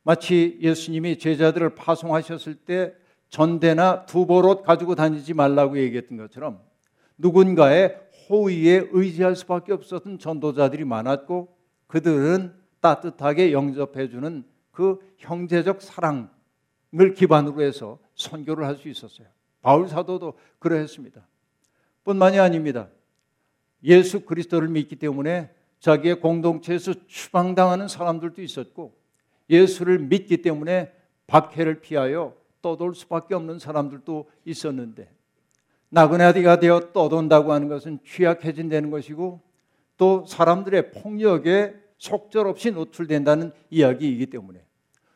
마치 0.03 0.59
예수님이 0.61 1.19
제자들을 1.19 1.75
파송하셨을 1.75 2.57
때 2.57 2.95
전대나 3.29 4.07
두보롯 4.07 4.65
가지고 4.65 4.95
다니지 4.95 5.35
말라고 5.35 5.79
얘기했던 5.79 6.17
것처럼 6.19 6.61
누군가의 7.19 7.99
호의에 8.29 8.89
의지할 8.91 9.37
수밖에 9.37 9.73
없었던 9.73 10.19
전도자들이 10.19 10.85
많았고 10.85 11.57
그들은 11.87 12.66
따뜻하게 12.87 13.53
영접해주는 13.53 14.45
그 14.71 15.01
형제적 15.19 15.83
사랑을 15.83 16.29
기반으로 17.17 17.63
해서 17.63 17.99
선교를 18.15 18.65
할 18.65 18.77
수 18.77 18.89
있었어요. 18.89 19.27
바울 19.61 19.89
사도도 19.89 20.35
그러했습니다. 20.61 21.27
뿐만이 22.05 22.39
아닙니다. 22.39 22.89
예수 23.83 24.21
그리스도를 24.21 24.69
믿기 24.69 24.95
때문에 24.95 25.51
자기의 25.81 26.21
공동체에서 26.21 26.95
추방당하는 27.09 27.89
사람들도 27.89 28.41
있었고 28.41 28.97
예수를 29.51 29.99
믿기 29.99 30.43
때문에 30.43 30.93
박해를 31.27 31.81
피하여 31.81 32.37
떠돌 32.63 32.95
수밖에 32.95 33.35
없는 33.35 33.59
사람들도 33.59 34.31
있었는데 34.45 35.11
나그네가 35.89 36.61
되어 36.61 36.93
떠돈다고 36.93 37.53
하는 37.53 37.69
것은 37.69 37.99
취약해진다는 38.05 38.91
것이고 38.91 39.41
또 39.97 40.25
사람들의 40.27 40.93
폭력에 40.93 41.86
속절없이 41.99 42.73
노출된다는 42.73 43.53
이야기이기 43.71 44.27
때문에 44.27 44.65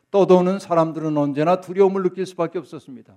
떠도는 0.09 0.59
사람들은 0.59 1.17
언제나 1.17 1.61
두려움을 1.61 2.03
느낄 2.03 2.25
수밖에 2.25 2.59
없었습니다. 2.59 3.15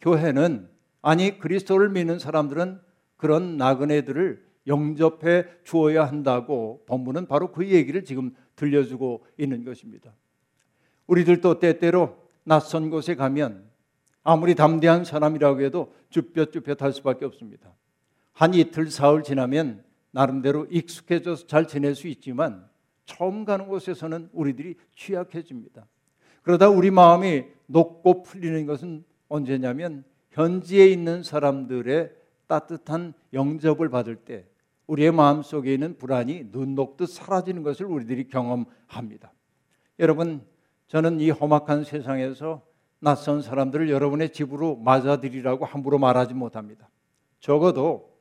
교회는 0.00 0.68
아니 1.02 1.38
그리스도를 1.38 1.90
믿는 1.90 2.18
사람들은 2.18 2.80
그런 3.16 3.56
나그네들을 3.56 4.50
영접해 4.66 5.46
주어야 5.64 6.04
한다고 6.04 6.84
본문은 6.86 7.26
바로 7.26 7.50
그 7.50 7.66
얘기를 7.66 8.04
지금 8.04 8.34
들려주고 8.56 9.24
있는 9.38 9.64
것입니다. 9.64 10.12
우리들도 11.06 11.58
때때로 11.58 12.16
낯선 12.44 12.90
곳에 12.90 13.14
가면 13.14 13.68
아무리 14.22 14.54
담대한 14.54 15.04
사람이라고 15.04 15.62
해도 15.62 15.92
쭈뼛쭈뼛할 16.10 16.92
수밖에 16.92 17.24
없습니다. 17.24 17.74
한 18.32 18.54
이틀 18.54 18.90
사흘 18.90 19.22
지나면 19.22 19.82
나름대로 20.12 20.66
익숙해져서 20.70 21.46
잘 21.46 21.66
지낼 21.66 21.94
수 21.94 22.06
있지만 22.06 22.69
처음 23.10 23.44
가는 23.44 23.66
곳에서는 23.66 24.30
우리들이 24.32 24.76
취약해집니다. 24.94 25.86
그러다 26.42 26.68
우리 26.68 26.90
마음이 26.90 27.44
녹고 27.66 28.22
풀리는 28.22 28.66
것은 28.66 29.04
언제냐면 29.28 30.04
현지에 30.30 30.86
있는 30.86 31.22
사람들의 31.24 32.12
따뜻한 32.46 33.14
영접을 33.32 33.88
받을 33.88 34.16
때 34.16 34.46
우리의 34.86 35.12
마음 35.12 35.42
속에 35.42 35.74
있는 35.74 35.98
불안이 35.98 36.50
눈 36.52 36.74
녹듯 36.74 37.08
사라지는 37.08 37.62
것을 37.62 37.86
우리들이 37.86 38.28
경험합니다. 38.28 39.32
여러분, 39.98 40.42
저는 40.86 41.20
이 41.20 41.30
험악한 41.30 41.84
세상에서 41.84 42.62
낯선 43.00 43.42
사람들을 43.42 43.90
여러분의 43.90 44.32
집으로 44.32 44.76
맞아들이라고 44.76 45.64
함부로 45.64 45.98
말하지 45.98 46.34
못합니다. 46.34 46.88
적어도 47.40 48.16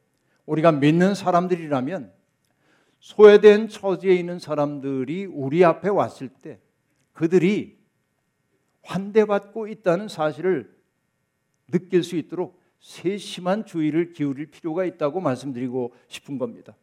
우리가 0.45 0.71
믿는 0.71 1.15
사람들이라면 1.15 2.18
소외된 2.99 3.69
처지에 3.69 4.13
있는 4.13 4.39
사람들이 4.39 5.25
우리 5.25 5.63
앞에 5.63 5.89
왔을 5.89 6.29
때 6.29 6.59
그들이 7.13 7.77
환대받고 8.83 9.67
있다는 9.67 10.07
사실을 10.07 10.73
느낄 11.71 12.03
수 12.03 12.15
있도록 12.15 12.59
세심한 12.79 13.65
주의를 13.65 14.13
기울일 14.13 14.47
필요가 14.51 14.85
있다고 14.85 15.19
말씀드리고 15.19 15.93
싶은 16.07 16.37
겁니다. 16.37 16.75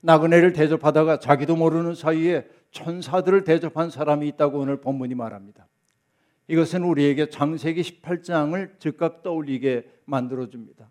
나그네를 0.00 0.52
대접하다가 0.52 1.18
자기도 1.18 1.56
모르는 1.56 1.94
사이에 1.94 2.48
천사들을 2.70 3.44
대접한 3.44 3.90
사람이 3.90 4.26
있다고 4.28 4.58
오늘 4.58 4.80
본문이 4.80 5.14
말합니다. 5.14 5.66
이것은 6.48 6.82
우리에게 6.82 7.28
장세기 7.28 7.82
18장을 7.82 8.80
즉각 8.80 9.22
떠올리게 9.22 9.88
만들어 10.04 10.48
줍니다. 10.48 10.90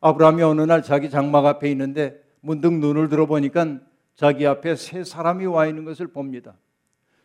아브라함이 0.00 0.42
어느 0.42 0.62
날 0.62 0.82
자기 0.82 1.10
장막 1.10 1.46
앞에 1.46 1.70
있는데 1.70 2.21
문득 2.42 2.74
눈을 2.74 3.08
들어보니까 3.08 3.80
자기 4.14 4.46
앞에 4.46 4.76
세 4.76 5.04
사람이 5.04 5.46
와 5.46 5.66
있는 5.66 5.84
것을 5.84 6.08
봅니다. 6.08 6.54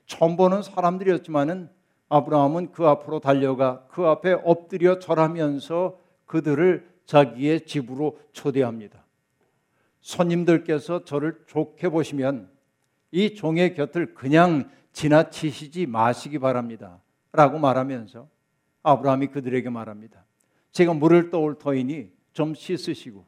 처음 0.05 0.37
보는 0.37 0.61
사람들이었지만은 0.61 1.69
아브라함은 2.07 2.71
그 2.71 2.87
앞으로 2.87 3.19
달려가 3.19 3.85
그 3.89 4.05
앞에 4.05 4.31
엎드려 4.45 4.99
절하면서 4.99 5.99
그들을 6.25 6.89
자기의 7.05 7.65
집으로 7.65 8.19
초대합니다. 8.31 9.03
손님들께서 9.99 11.03
저를 11.03 11.43
좋게 11.47 11.89
보시면 11.89 12.49
이 13.11 13.33
종의 13.35 13.73
곁을 13.73 14.13
그냥 14.13 14.69
지나치시지 14.93 15.87
마시기 15.87 16.39
바랍니다. 16.39 17.01
라고 17.33 17.59
말하면서 17.59 18.29
아브라함이 18.83 19.27
그들에게 19.27 19.69
말합니다. 19.69 20.23
제가 20.71 20.93
물을 20.93 21.29
떠올 21.29 21.57
터이니 21.57 22.11
좀 22.33 22.53
씻으시고 22.53 23.25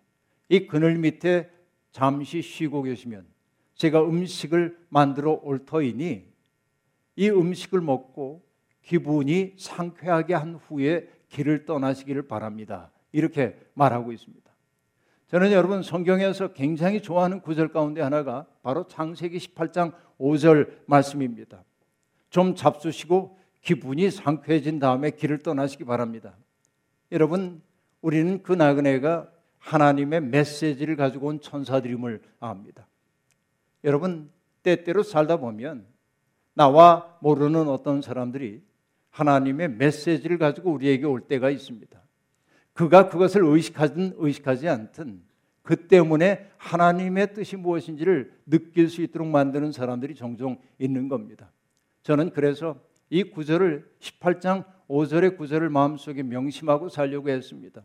이 0.50 0.68
그늘 0.68 0.98
밑에 0.98 1.50
잠시 1.92 2.42
쉬고 2.42 2.84
계시면 2.84 3.26
제가 3.76 4.04
음식을 4.04 4.78
만들어 4.90 5.40
올 5.44 5.66
터이니 5.66 6.26
이 7.16 7.30
음식을 7.30 7.82
먹고 7.82 8.44
기분이 8.82 9.54
상쾌하게 9.58 10.34
한 10.34 10.56
후에 10.56 11.10
길을 11.30 11.66
떠나시기를 11.66 12.24
바랍니다. 12.24 12.92
이렇게 13.12 13.58
말하고 13.74 14.12
있습니다. 14.12 14.50
저는 15.28 15.52
여러분 15.52 15.84
성경에서 15.84 16.54
굉장히 16.54 17.02
좋아하는 17.02 17.42
구절 17.42 17.70
가운데 17.70 18.02
하나가 18.02 18.48
바로 18.64 18.88
창세기 18.88 19.38
18장 19.38 19.94
5절 20.20 20.72
말씀입니다. 20.88 21.64
좀 22.30 22.56
잡수시고 22.56 23.38
기분이 23.62 24.10
상쾌해진 24.10 24.80
다음에 24.80 25.12
길을 25.12 25.40
떠나시기 25.40 25.84
바랍니다. 25.84 26.36
여러분, 27.12 27.62
우리는 28.02 28.42
그 28.42 28.54
나그네가 28.54 29.30
하나님의 29.60 30.22
메시지를 30.22 30.96
가지고 30.96 31.28
온 31.28 31.40
천사들임을 31.40 32.22
압니다. 32.40 32.88
여러분, 33.84 34.30
때때로 34.64 35.04
살다 35.04 35.38
보면 35.38 35.86
나와 36.54 37.18
모르는 37.22 37.68
어떤 37.68 38.02
사람들이 38.02 38.62
하나님의 39.12 39.70
메시지를 39.72 40.38
가지고 40.38 40.72
우리에게 40.72 41.06
올 41.06 41.22
때가 41.22 41.50
있습니다. 41.50 42.00
그가 42.74 43.10
그것을 43.10 43.44
의식하든 43.44 44.16
의식하지 44.18 44.68
않든 44.68 45.22
그 45.62 45.88
때문에 45.88 46.50
하나님의 46.58 47.34
뜻이 47.34 47.56
무엇인지를 47.56 48.34
느낄 48.46 48.90
수 48.90 49.02
있도록 49.02 49.28
만드는 49.28 49.72
사람들이 49.72 50.16
종종 50.16 50.58
있는 50.80 51.10
겁니다. 51.10 51.52
저는 52.04 52.32
그래서 52.32 52.80
이 53.10 53.24
구절을 53.24 53.90
18장 54.00 54.66
5절의 54.88 55.38
구절을 55.38 55.70
마음속에 55.70 56.24
명심하고 56.24 56.90
살려고 56.90 57.30
했습니다. 57.30 57.84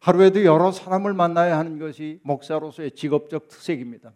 하루에도 0.00 0.44
여러 0.44 0.72
사람을 0.72 1.12
만나야 1.12 1.58
하는 1.58 1.78
것이 1.78 2.20
목사로서의 2.22 2.92
직업적 2.92 3.48
특색입니다. 3.48 4.12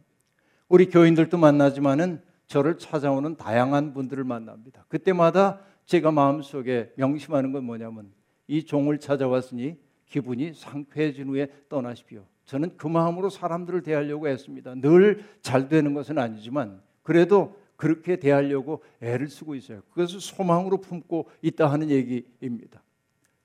우리 0.68 0.88
교인들도 0.88 1.36
만나지만은 1.36 2.22
저를 2.46 2.78
찾아오는 2.78 3.36
다양한 3.36 3.92
분들을 3.92 4.24
만납니다. 4.24 4.86
그때마다 4.88 5.60
제가 5.84 6.10
마음속에 6.10 6.92
명심하는 6.96 7.52
건 7.52 7.64
뭐냐면 7.64 8.12
이 8.46 8.64
종을 8.64 8.98
찾아왔으니 8.98 9.76
기분이 10.06 10.54
상쾌해진 10.54 11.28
후에 11.28 11.48
떠나십시오. 11.68 12.24
저는 12.46 12.76
그 12.76 12.86
마음으로 12.86 13.30
사람들을 13.30 13.82
대하려고 13.82 14.28
했습니다. 14.28 14.74
늘 14.76 15.24
잘 15.42 15.68
되는 15.68 15.92
것은 15.92 16.18
아니지만 16.18 16.80
그래도 17.02 17.56
그렇게 17.76 18.16
대하려고 18.16 18.82
애를 19.02 19.28
쓰고 19.28 19.54
있어요. 19.54 19.82
그것을 19.90 20.20
소망으로 20.20 20.78
품고 20.78 21.28
있다 21.42 21.70
하는 21.70 21.90
얘기입니다. 21.90 22.82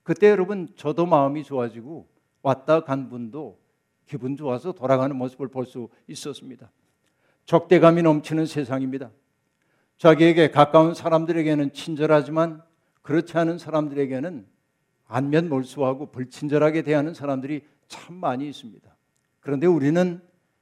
그때 0.02 0.30
여러분 0.30 0.68
저도 0.76 1.04
마음이 1.04 1.44
좋아지고 1.44 2.06
왔다 2.42 2.80
간 2.80 3.08
분도 3.08 3.58
기분 4.06 4.36
좋아서 4.36 4.72
돌아가는 4.72 5.14
모습을 5.14 5.48
볼 5.48 5.64
수 5.64 5.88
있었습니다. 6.08 6.70
적대감이 7.44 8.02
넘치는 8.02 8.46
세상입니다. 8.46 9.10
자기에게 9.98 10.50
가까운 10.50 10.94
사람들에게는 10.94 11.72
친절하지만 11.72 12.62
그렇지 13.02 13.36
않은 13.38 13.58
사람들에게는 13.58 14.46
안면 15.06 15.48
몰수하고 15.48 16.10
불친절하게 16.12 16.82
대하는 16.82 17.14
사람들이 17.14 17.66
참 17.88 18.16
많이 18.16 18.48
있습니다. 18.48 18.96
그런데 19.40 19.66
우리는 19.66 20.20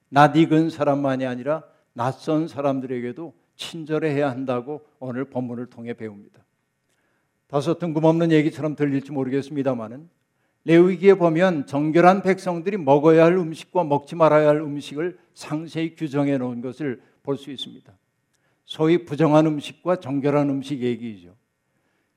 낯익은 0.08 0.70
사람만이 0.70 1.26
아니라 1.26 1.62
낯선 1.92 2.48
사람들에게도 2.48 3.34
친절해야 3.56 4.30
한다고 4.30 4.86
오늘 4.98 5.24
본문을 5.26 5.66
통해 5.66 5.92
배웁니다. 5.92 6.44
다소 7.48 7.78
뜬금없는 7.78 8.30
얘기처럼 8.32 8.76
들릴지 8.76 9.12
모르겠습니다만은 9.12 10.08
레위기에 10.64 11.14
보면 11.14 11.66
정결한 11.66 12.22
백성들이 12.22 12.76
먹어야 12.76 13.24
할 13.24 13.32
음식과 13.34 13.84
먹지 13.84 14.16
말아야 14.16 14.48
할 14.48 14.56
음식을 14.60 15.18
상세히 15.34 15.94
규정해 15.94 16.36
놓은 16.38 16.60
것을 16.60 17.00
볼 17.22 17.36
수 17.36 17.50
있습니다. 17.50 17.92
소위 18.64 19.04
부정한 19.04 19.46
음식과 19.46 19.96
정결한 19.96 20.50
음식 20.50 20.82
얘기죠. 20.82 21.34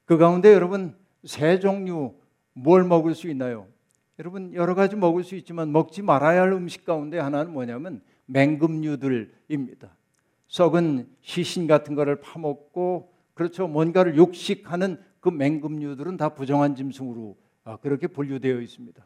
그 0.06 0.18
가운데 0.18 0.54
여러분 0.54 0.96
세 1.24 1.60
종류 1.60 2.14
뭘 2.54 2.84
먹을 2.84 3.16
수 3.16 3.30
있나요? 3.30 3.68
여러분 4.20 4.54
여러 4.54 4.76
가지 4.76 4.98
먹을 4.98 5.24
수 5.24 5.36
있지만 5.36 5.72
먹지 5.72 6.02
말아야 6.02 6.42
할 6.42 6.52
음식 6.52 6.84
가운데 6.84 7.20
하나는 7.20 7.54
뭐냐면 7.54 8.02
맹금류들입니다. 8.26 9.96
썩은 10.50 11.08
시신 11.22 11.68
같은 11.68 11.96
거를 11.96 12.20
파먹고 12.20 13.14
그렇죠 13.34 13.68
뭔가를 13.68 14.18
육식하는 14.18 15.00
그 15.22 15.30
맹금류들은 15.30 16.18
다 16.18 16.30
부정한 16.30 16.76
짐승으로 16.76 17.38
아, 17.40 17.51
그렇게 17.82 18.08
분류되어 18.08 18.62
있습니다. 18.62 19.06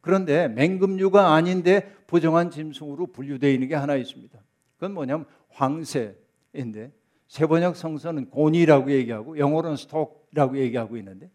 그런데 0.00 0.48
맹금류가 0.48 1.32
아닌데 1.32 1.94
부정한 2.06 2.50
짐승으로 2.50 3.06
분류되어 3.06 3.50
있는 3.50 3.68
게 3.68 3.74
하나 3.74 3.96
있습니다. 3.96 4.38
그건 4.74 4.92
뭐냐면 4.92 5.26
황새인데 5.48 6.92
세번역 7.28 7.76
성서는 7.76 8.30
곤이라고 8.30 8.90
얘기하고 8.92 9.38
영어로는 9.38 9.76
스톡이라고 9.76 10.58
얘기하고 10.58 10.96
있는데 10.98 11.30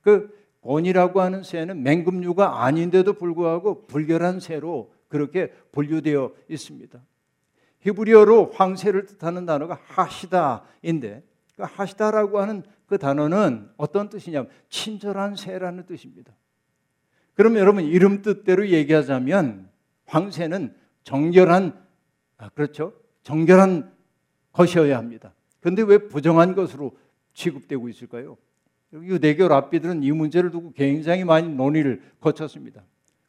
그 0.00 0.32
곤이라고 0.60 1.20
하는 1.20 1.42
새는 1.42 1.82
맹금류가 1.82 2.64
아닌데도 2.64 3.14
불구하고 3.14 3.86
불결한 3.86 4.38
새로 4.38 4.92
그렇게 5.08 5.48
분류되어 5.72 6.32
있습니다. 6.48 7.00
히브리어로 7.80 8.52
황새를 8.52 9.06
뜻하는 9.06 9.44
단어가 9.44 9.78
하시다인데 9.82 11.24
그 11.56 11.62
하시다라고 11.62 12.40
하는 12.40 12.62
그 12.86 12.98
단어는 12.98 13.70
어떤 13.76 14.08
뜻이냐면 14.08 14.50
친절한 14.68 15.36
새라는 15.36 15.86
뜻입니다. 15.86 16.32
그럼 17.34 17.56
여러분 17.56 17.84
이름 17.84 18.22
뜻대로 18.22 18.68
얘기하자면 18.68 19.68
황새는 20.06 20.74
정결한 21.04 21.82
아, 22.38 22.48
그렇죠? 22.50 22.92
정결한 23.22 23.92
것이어야 24.52 24.98
합니다. 24.98 25.32
그런데 25.60 25.82
왜 25.82 25.98
부정한 25.98 26.54
것으로 26.54 26.96
취급되고 27.34 27.88
있을까요? 27.88 28.36
유대교 28.92 29.48
랍비들은 29.48 30.02
이 30.02 30.12
문제를 30.12 30.50
두고 30.50 30.72
굉장히 30.72 31.24
많이 31.24 31.48
논의를 31.48 32.02
거쳤습니다. 32.20 32.82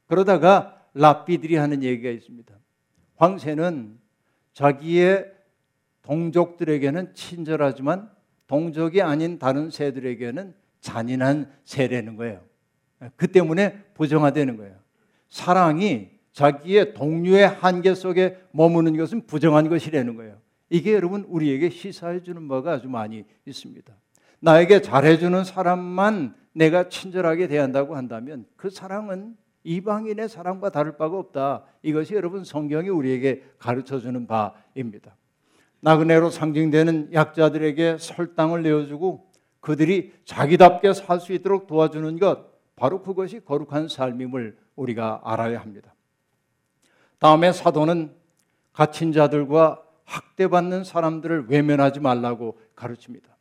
그러다가 0.08 0.82
랍비들이 0.94 1.56
하는 1.56 1.84
얘기가 1.84 2.10
있습니다. 2.10 2.54
황새는 3.16 3.98
자기의 4.54 5.33
동족들에게는 6.04 7.14
친절하지만 7.14 8.10
동족이 8.48 9.02
아닌 9.02 9.40
다른 9.40 9.70
새들에게는 9.70 10.54
잔인한 10.80 11.52
새라는 11.64 12.16
거예요. 12.16 12.42
그 13.16 13.28
때문에 13.28 13.84
부정화되는 13.96 14.58
거예요. 14.58 14.76
사랑이 15.30 16.10
자기의 16.34 16.94
동료의 16.94 17.48
한계 17.48 17.96
속에 17.96 18.38
머무는 18.52 18.96
것은 18.98 19.26
부정한 19.26 19.70
것이라는 19.70 20.16
거예요. 20.16 20.38
이게 20.70 20.94
여러분 20.94 21.24
우리에게 21.28 21.70
시사해 21.70 22.24
주는 22.24 22.48
바가 22.48 22.74
아주 22.74 22.90
많이 22.90 23.26
있습니다. 23.46 23.94
나에게 24.40 24.82
잘해주는 24.82 25.44
사람만 25.44 26.36
내가 26.54 26.90
친절하게 26.90 27.48
대한다고 27.48 27.96
한다면 27.96 28.46
그 28.56 28.70
사랑은 28.70 29.38
이방인의 29.64 30.28
사랑과 30.28 30.70
다를 30.70 30.98
바가 30.98 31.18
없다. 31.18 31.64
이것이 31.82 32.16
여러분 32.16 32.44
성경이 32.44 32.90
우리에게 32.90 33.44
가르쳐 33.58 34.00
주는 34.00 34.28
바입니다. 34.28 35.16
나그네로 35.84 36.30
상징되는 36.30 37.10
약자들에게 37.12 37.98
설당을 38.00 38.64
내어주고 38.64 39.30
그들이 39.60 40.14
자기답게 40.24 40.94
살 40.94 41.20
수 41.20 41.34
있도록 41.34 41.68
도와주는 41.68 42.20
것, 42.20 42.54
바로 42.78 43.02
그것이 43.02 43.42
거룩한 43.42 43.90
삶임을 43.90 44.58
우리가 44.78 45.22
알아야 45.26 45.60
합니다. 45.60 45.94
다음에 47.20 47.52
사도는 47.52 48.14
갇힌 48.72 49.12
자들과 49.12 49.84
학대받는 50.06 50.86
사람들을 50.86 51.48
외면하지 51.50 52.00
말라고 52.00 52.58
가르칩니다. 52.76 53.36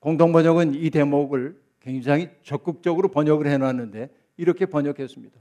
공동 0.00 0.32
번역은 0.32 0.74
이 0.74 0.90
대목을 0.90 1.60
굉장히 1.78 2.30
적극적으로 2.42 3.08
번역을 3.08 3.46
해놨는데 3.46 4.10
이렇게 4.36 4.66
번역했습니다. 4.66 5.38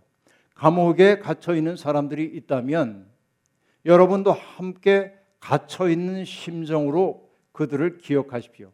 감옥에 0.53 1.17
갇혀 1.17 1.55
있는 1.55 1.75
사람들이 1.75 2.23
있다면 2.23 3.07
여러분도 3.85 4.31
함께 4.31 5.18
갇혀 5.39 5.89
있는 5.89 6.25
심정으로 6.25 7.29
그들을 7.51 7.97
기억하십시오. 7.97 8.71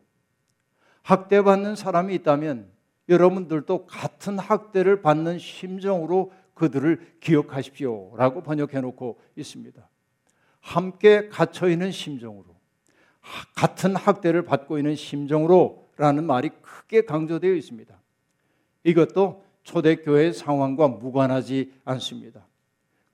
학대받는 1.04 1.76
사람이 1.76 2.16
있다면 2.16 2.72
여러분들도 3.10 3.86
같은 3.86 4.40
학대를 4.40 5.02
받는 5.02 5.38
심정으로 5.40 6.32
그들을 6.56 7.18
기억하십시오라고 7.20 8.42
번역해 8.42 8.82
놓고 8.82 9.20
있습니다. 9.36 9.88
함께 10.62 11.30
갇혀 11.30 11.70
있는 11.70 11.92
심정으로 11.92 12.46
같은 13.56 13.96
학대를 13.96 14.44
받고 14.44 14.78
있는 14.78 14.96
심정으로라는 14.96 16.26
말이 16.26 16.50
크게 16.62 17.06
강조되어 17.06 17.54
있습니다. 17.54 17.96
이것도 18.84 19.44
초대교회 19.64 20.32
상황과 20.32 20.88
무관하지 20.88 21.74
않습니다. 21.86 22.48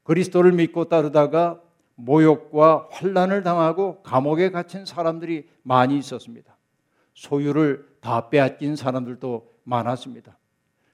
그리스도를 0.04 0.52
믿고 0.52 0.86
따르다가 0.86 1.62
모욕과 1.96 2.88
환란을 2.92 3.44
당하고 3.44 4.02
감옥에 4.04 4.52
갇힌 4.52 4.86
사람들이 4.86 5.50
많이 5.64 5.98
있었습니다. 5.98 6.58
소유를 7.14 7.86
다 8.02 8.30
빼앗긴 8.30 8.76
사람들도 8.76 9.52
많았습니다. 9.64 10.38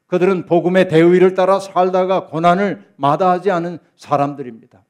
그들은 0.07 0.45
복음의 0.45 0.87
대의를 0.87 1.33
따라 1.33 1.59
살다가 1.59 2.27
고난을 2.27 2.93
마다하지 2.95 3.51
않은 3.51 3.79
사람들입니다. 3.95 4.83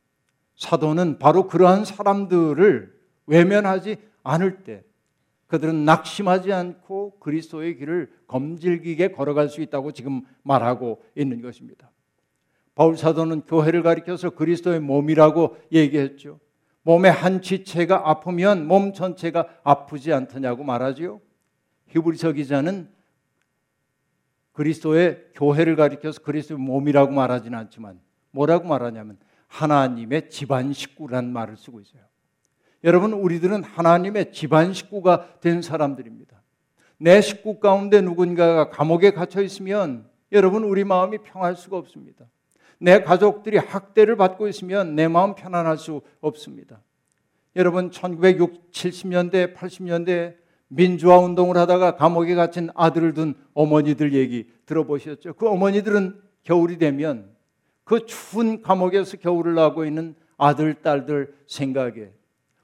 사도는 0.56 1.20
바로 1.20 1.48
그러한 1.48 1.86
사람들을 1.86 2.96
외면하지 3.26 3.98
않을 4.24 4.63
때 4.63 4.84
그들은 5.48 5.86
낙심하지 5.86 6.52
않고 6.52 7.20
그리스도의 7.20 7.78
길을 7.78 8.12
검질기게 8.28 9.12
걸어갈 9.12 9.50
수 9.50 9.62
있다고 9.62 9.93
지금 9.93 10.22
말하고 10.43 11.02
있는 11.15 11.41
것입니다. 11.41 11.89
바울 12.78 12.96
사도는 12.96 13.42
교회를 13.42 13.82
가리켜서 13.82 14.30
그리스도의 14.30 14.80
몸이라고 14.82 15.58
얘기했죠. 15.72 16.40
몸의 16.84 17.12
한 17.12 17.42
지체가 17.42 18.08
아프면 18.08 18.68
몸 18.68 18.94
전체가 18.94 19.48
아프지 19.63 20.13
않더냐고 20.13 20.63
말하지요. 20.63 21.20
히브리서 21.88 22.34
기자는 22.34 22.88
그리스도의 24.52 25.24
교회를 25.34 25.76
가리켜서 25.76 26.22
그리스도의 26.22 26.60
몸이라고 26.60 27.12
말하지는 27.13 27.58
않지만 27.58 28.00
뭐라고 28.30 28.68
말하냐면 28.68 29.18
하나님의 29.48 30.30
집안 30.30 30.72
식구라는 30.72 31.34
말을 31.34 31.58
쓰고 31.58 31.80
있어요. 31.80 32.04
여러분, 32.84 33.12
우리들은 33.12 33.63
하나님의 33.63 34.32
집안 34.34 34.74
식구가 34.74 35.40
된 35.40 35.63
사람들입니다. 35.63 36.44
내 37.00 37.22
식구 37.22 37.60
가운데 37.60 38.02
누군가가 38.02 38.70
감옥에 38.70 39.13
갇혀 39.13 39.42
있으면 39.42 40.08
여러분, 40.32 40.63
우리 40.63 40.84
마음이 40.84 41.18
평할 41.24 41.56
수가 41.56 41.78
없습니다. 41.78 42.28
내 42.80 43.02
가족들이 43.02 43.58
학대를 43.58 44.16
받고 44.16 44.48
있으면 44.48 44.96
내 44.96 45.08
마음 45.08 45.36
편안할 45.36 45.78
수 45.78 46.02
없습니다. 46.22 46.82
여러분, 47.56 47.90
1970년대, 47.90 49.56
80년대 49.56 50.36
민주화 50.68 51.18
운동을 51.20 51.58
하다가 51.58 51.96
감옥에 51.96 52.36
갇힌 52.36 52.70
아들을 52.76 53.13
둔 53.13 53.36
어머니들 53.54 54.13
얘기 54.13 54.48
들어보셨죠? 54.66 55.34
그 55.34 55.48
어머니들은 55.48 56.22
겨울이 56.44 56.78
되면 56.78 57.30
그 57.84 58.06
추운 58.06 58.62
감옥에서 58.62 59.18
겨울을 59.18 59.56
나고 59.56 59.86
있는 59.86 60.16
아들, 60.38 60.76
딸들 60.76 61.34
생각에 61.48 62.12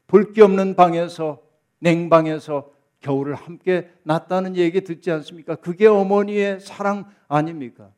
불기 0.05 0.41
없는 0.41 0.75
방에서 0.75 1.41
냉방에서 1.79 2.71
겨울을 2.99 3.35
함께 3.35 3.89
났다는 4.03 4.55
얘기 4.57 4.81
듣지 4.81 5.11
않습니까? 5.11 5.55
그게 5.55 5.87
어머니의 5.87 6.59
사랑 6.59 7.05
아닙니까? 7.27 7.91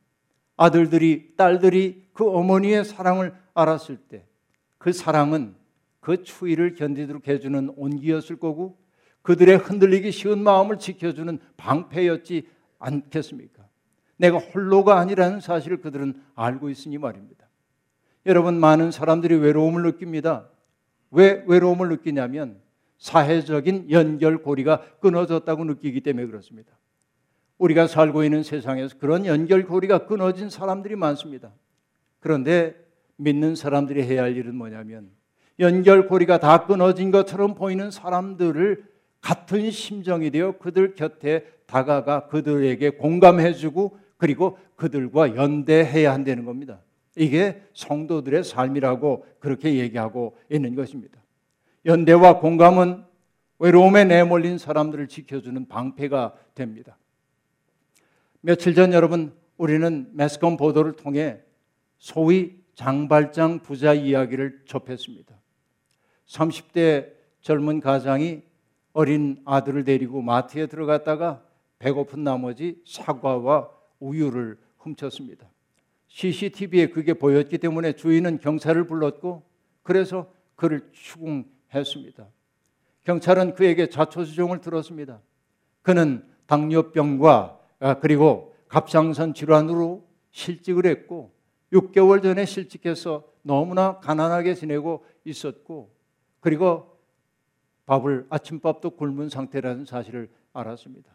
아들들이 0.56 1.34
딸들이 1.36 2.05
그 2.16 2.28
어머니의 2.28 2.84
사랑을 2.84 3.34
알았을 3.54 3.96
때 3.96 4.26
그 4.86 4.92
사랑은 4.92 5.56
그 5.98 6.22
추위를 6.22 6.76
견디도록 6.76 7.26
해주는 7.26 7.72
온기였을 7.76 8.36
거고 8.36 8.78
그들의 9.22 9.56
흔들리기 9.56 10.12
쉬운 10.12 10.44
마음을 10.44 10.78
지켜주는 10.78 11.40
방패였지 11.56 12.48
않겠습니까? 12.78 13.66
내가 14.16 14.38
홀로가 14.38 15.00
아니라는 15.00 15.40
사실을 15.40 15.80
그들은 15.80 16.22
알고 16.36 16.70
있으니 16.70 16.98
말입니다. 16.98 17.48
여러분 18.26 18.60
많은 18.60 18.92
사람들이 18.92 19.34
외로움을 19.34 19.82
느낍니다. 19.82 20.48
왜 21.10 21.44
외로움을 21.48 21.88
느끼냐면 21.88 22.60
사회적인 22.98 23.90
연결고리가 23.90 24.98
끊어졌다고 25.00 25.64
느끼기 25.64 26.00
때문에 26.00 26.28
그렇습니다. 26.28 26.78
우리가 27.58 27.88
살고 27.88 28.22
있는 28.22 28.44
세상에서 28.44 28.98
그런 28.98 29.26
연결고리가 29.26 30.06
끊어진 30.06 30.48
사람들이 30.48 30.94
많습니다. 30.94 31.52
그런데 32.20 32.74
믿는 33.16 33.54
사람들이 33.54 34.02
해야 34.02 34.22
할 34.22 34.36
일은 34.36 34.54
뭐냐면 34.54 35.10
연결고리가 35.58 36.38
다 36.38 36.66
끊어진 36.66 37.10
것처럼 37.10 37.54
보이는 37.54 37.90
사람들을 37.90 38.84
같은 39.20 39.70
심정이 39.70 40.30
되어 40.30 40.58
그들 40.58 40.94
곁에 40.94 41.46
다가가 41.66 42.28
그들에게 42.28 42.90
공감해주고 42.90 43.98
그리고 44.18 44.58
그들과 44.76 45.34
연대해야 45.34 46.12
한다는 46.12 46.44
겁니다. 46.44 46.80
이게 47.16 47.62
성도들의 47.72 48.44
삶이라고 48.44 49.26
그렇게 49.38 49.74
얘기하고 49.78 50.36
있는 50.50 50.74
것입니다. 50.74 51.18
연대와 51.86 52.40
공감은 52.40 53.04
외로움에 53.58 54.04
내몰린 54.04 54.58
사람들을 54.58 55.08
지켜주는 55.08 55.66
방패가 55.66 56.34
됩니다. 56.54 56.98
며칠 58.42 58.74
전 58.74 58.92
여러분 58.92 59.32
우리는 59.56 60.08
매스컴 60.12 60.58
보도를 60.58 60.92
통해 60.92 61.40
소위 61.98 62.62
장발장 62.74 63.60
부자 63.60 63.94
이야기를 63.94 64.64
접했습니다. 64.66 65.34
30대 66.26 67.12
젊은 67.40 67.80
가장이 67.80 68.42
어린 68.92 69.40
아들을 69.44 69.84
데리고 69.84 70.22
마트에 70.22 70.66
들어갔다가 70.66 71.42
배고픈 71.78 72.24
나머지 72.24 72.82
사과와 72.86 73.70
우유를 74.00 74.58
훔쳤습니다. 74.78 75.48
CCTV에 76.08 76.88
그게 76.88 77.14
보였기 77.14 77.58
때문에 77.58 77.92
주인은 77.92 78.38
경찰을 78.38 78.86
불렀고 78.86 79.42
그래서 79.82 80.32
그를 80.54 80.88
추궁했습니다. 80.92 82.26
경찰은 83.04 83.54
그에게 83.54 83.88
자초지종을 83.88 84.60
들었습니다. 84.60 85.20
그는 85.82 86.26
당뇨병과 86.46 87.60
아, 87.78 87.98
그리고 88.00 88.54
갑상선 88.68 89.34
질환으로 89.34 90.06
실직을 90.30 90.86
했고 90.86 91.35
6개월 91.72 92.22
전에 92.22 92.44
실직해서 92.44 93.24
너무나 93.42 93.98
가난하게 94.00 94.54
지내고 94.54 95.04
있었고 95.24 95.90
그리고 96.40 96.96
밥을 97.86 98.26
아침밥도 98.28 98.90
굶은 98.90 99.28
상태라는 99.28 99.84
사실을 99.84 100.30
알았습니다. 100.52 101.10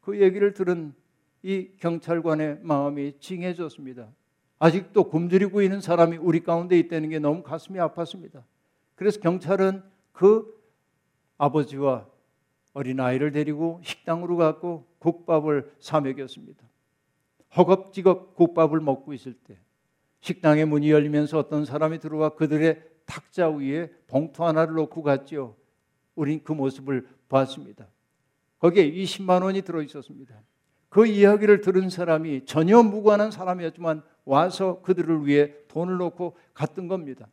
그 0.00 0.20
얘기를 0.20 0.52
들은 0.52 0.94
이 1.42 1.70
경찰관의 1.78 2.60
마음이 2.62 3.18
찡해졌습니다. 3.20 4.08
아직도 4.58 5.08
굶주리고 5.08 5.62
있는 5.62 5.80
사람이 5.80 6.16
우리 6.16 6.40
가운데 6.40 6.78
있다는 6.78 7.10
게 7.10 7.18
너무 7.18 7.42
가슴이 7.42 7.78
아팠습니다. 7.78 8.42
그래서 8.96 9.20
경찰은 9.20 9.82
그 10.12 10.58
아버지와 11.36 12.06
어린 12.74 13.00
아이를 13.00 13.32
데리고 13.32 13.80
식당으로 13.84 14.36
갔고 14.36 14.86
국밥을 14.98 15.72
사 15.78 16.00
먹였습니다. 16.00 16.67
허겁지겁 17.56 18.34
국밥을 18.34 18.80
먹고 18.80 19.12
있을 19.14 19.34
때 19.34 19.58
식당의 20.20 20.66
문이 20.66 20.90
열리면서 20.90 21.38
어떤 21.38 21.64
사람이 21.64 21.98
들어와 21.98 22.30
그들의 22.30 22.82
탁자 23.06 23.48
위에 23.48 23.90
봉투 24.06 24.44
하나를 24.44 24.74
놓고 24.74 25.02
갔죠. 25.02 25.56
우린 26.14 26.42
그 26.42 26.52
모습을 26.52 27.08
봤습니다. 27.28 27.86
거기에 28.58 28.90
20만 28.90 29.42
원이 29.42 29.62
들어 29.62 29.82
있었습니다. 29.82 30.34
그 30.88 31.06
이야기를 31.06 31.60
들은 31.60 31.90
사람이 31.90 32.44
전혀 32.44 32.82
무관한 32.82 33.30
사람이었지만 33.30 34.02
와서 34.24 34.80
그들을 34.82 35.26
위해 35.26 35.54
돈을 35.68 35.96
놓고 35.96 36.36
갔던 36.54 36.88
겁니다. 36.88 37.28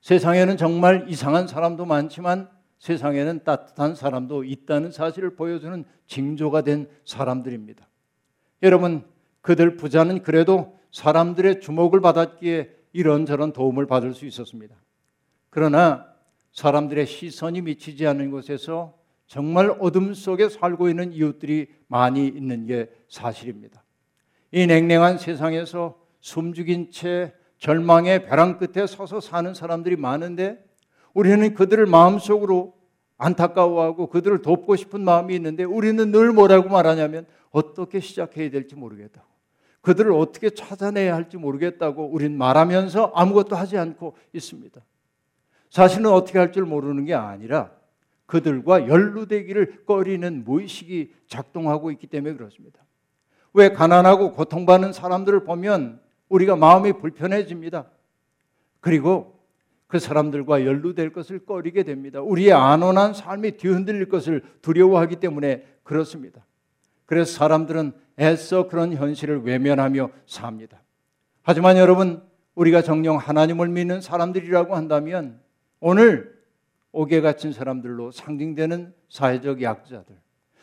세상에는 0.00 0.56
정말 0.56 1.06
이상한 1.08 1.46
사람도 1.46 1.84
많지만 1.84 2.48
세상에는 2.78 3.42
따뜻한 3.44 3.94
사람도 3.94 4.44
있다는 4.44 4.92
사실을 4.92 5.34
보여주는 5.34 5.84
징조가 6.06 6.62
된 6.62 6.88
사람들입니다. 7.04 7.88
여러분, 8.62 9.04
그들 9.40 9.76
부자는 9.76 10.22
그래도 10.22 10.78
사람들의 10.92 11.60
주목을 11.60 12.00
받았기에 12.00 12.70
이런저런 12.92 13.52
도움을 13.52 13.86
받을 13.86 14.14
수 14.14 14.26
있었습니다. 14.26 14.74
그러나 15.50 16.06
사람들의 16.52 17.06
시선이 17.06 17.62
미치지 17.62 18.06
않는 18.06 18.30
곳에서 18.30 18.98
정말 19.26 19.76
어둠 19.78 20.14
속에 20.14 20.48
살고 20.48 20.88
있는 20.88 21.12
이웃들이 21.12 21.68
많이 21.86 22.26
있는 22.26 22.66
게 22.66 22.90
사실입니다. 23.08 23.84
이 24.50 24.66
냉랭한 24.66 25.18
세상에서 25.18 25.98
숨죽인 26.20 26.90
채 26.90 27.34
절망의 27.58 28.26
벼랑 28.26 28.58
끝에 28.58 28.86
서서 28.86 29.20
사는 29.20 29.52
사람들이 29.52 29.96
많은데 29.96 30.64
우리는 31.12 31.54
그들을 31.54 31.84
마음속으로 31.86 32.74
안타까워하고 33.18 34.08
그들을 34.08 34.42
돕고 34.42 34.76
싶은 34.76 35.02
마음이 35.02 35.34
있는데 35.34 35.64
우리는 35.64 36.10
늘 36.10 36.32
뭐라고 36.32 36.68
말하냐면 36.68 37.26
어떻게 37.50 38.00
시작해야 38.00 38.50
될지 38.50 38.74
모르겠다고. 38.74 39.26
그들을 39.80 40.12
어떻게 40.12 40.50
찾아내야 40.50 41.14
할지 41.14 41.36
모르겠다고 41.36 42.10
우린 42.10 42.36
말하면서 42.36 43.12
아무것도 43.14 43.56
하지 43.56 43.78
않고 43.78 44.16
있습니다. 44.32 44.80
사실은 45.70 46.06
어떻게 46.06 46.38
할 46.38 46.52
줄 46.52 46.64
모르는 46.64 47.04
게 47.04 47.14
아니라 47.14 47.70
그들과 48.26 48.88
연루되기를 48.88 49.84
꺼리는 49.86 50.44
무의식이 50.44 51.14
작동하고 51.26 51.90
있기 51.92 52.06
때문에 52.06 52.34
그렇습니다. 52.34 52.80
왜 53.54 53.70
가난하고 53.70 54.32
고통받는 54.34 54.92
사람들을 54.92 55.44
보면 55.44 56.00
우리가 56.28 56.56
마음이 56.56 56.94
불편해집니다. 56.94 57.86
그리고 58.80 59.38
그 59.86 59.98
사람들과 59.98 60.66
연루될 60.66 61.12
것을 61.12 61.46
꺼리게 61.46 61.82
됩니다. 61.84 62.20
우리의 62.20 62.52
안온한 62.52 63.14
삶이 63.14 63.52
뒤흔들릴 63.52 64.10
것을 64.10 64.42
두려워하기 64.60 65.16
때문에 65.16 65.66
그렇습니다. 65.82 66.44
그래서 67.08 67.32
사람들은 67.32 67.92
애써 68.20 68.68
그런 68.68 68.92
현실을 68.92 69.40
외면하며 69.42 70.10
삽니다. 70.26 70.82
하지만 71.42 71.78
여러분, 71.78 72.22
우리가 72.54 72.82
정령 72.82 73.16
하나님을 73.16 73.68
믿는 73.68 74.02
사람들이라고 74.02 74.76
한다면 74.76 75.40
오늘 75.80 76.38
옥에 76.92 77.22
갇힌 77.22 77.54
사람들로 77.54 78.12
상징되는 78.12 78.92
사회적 79.08 79.62
약자들, 79.62 80.14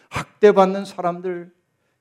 학대받는 0.10 0.86
사람들, 0.86 1.52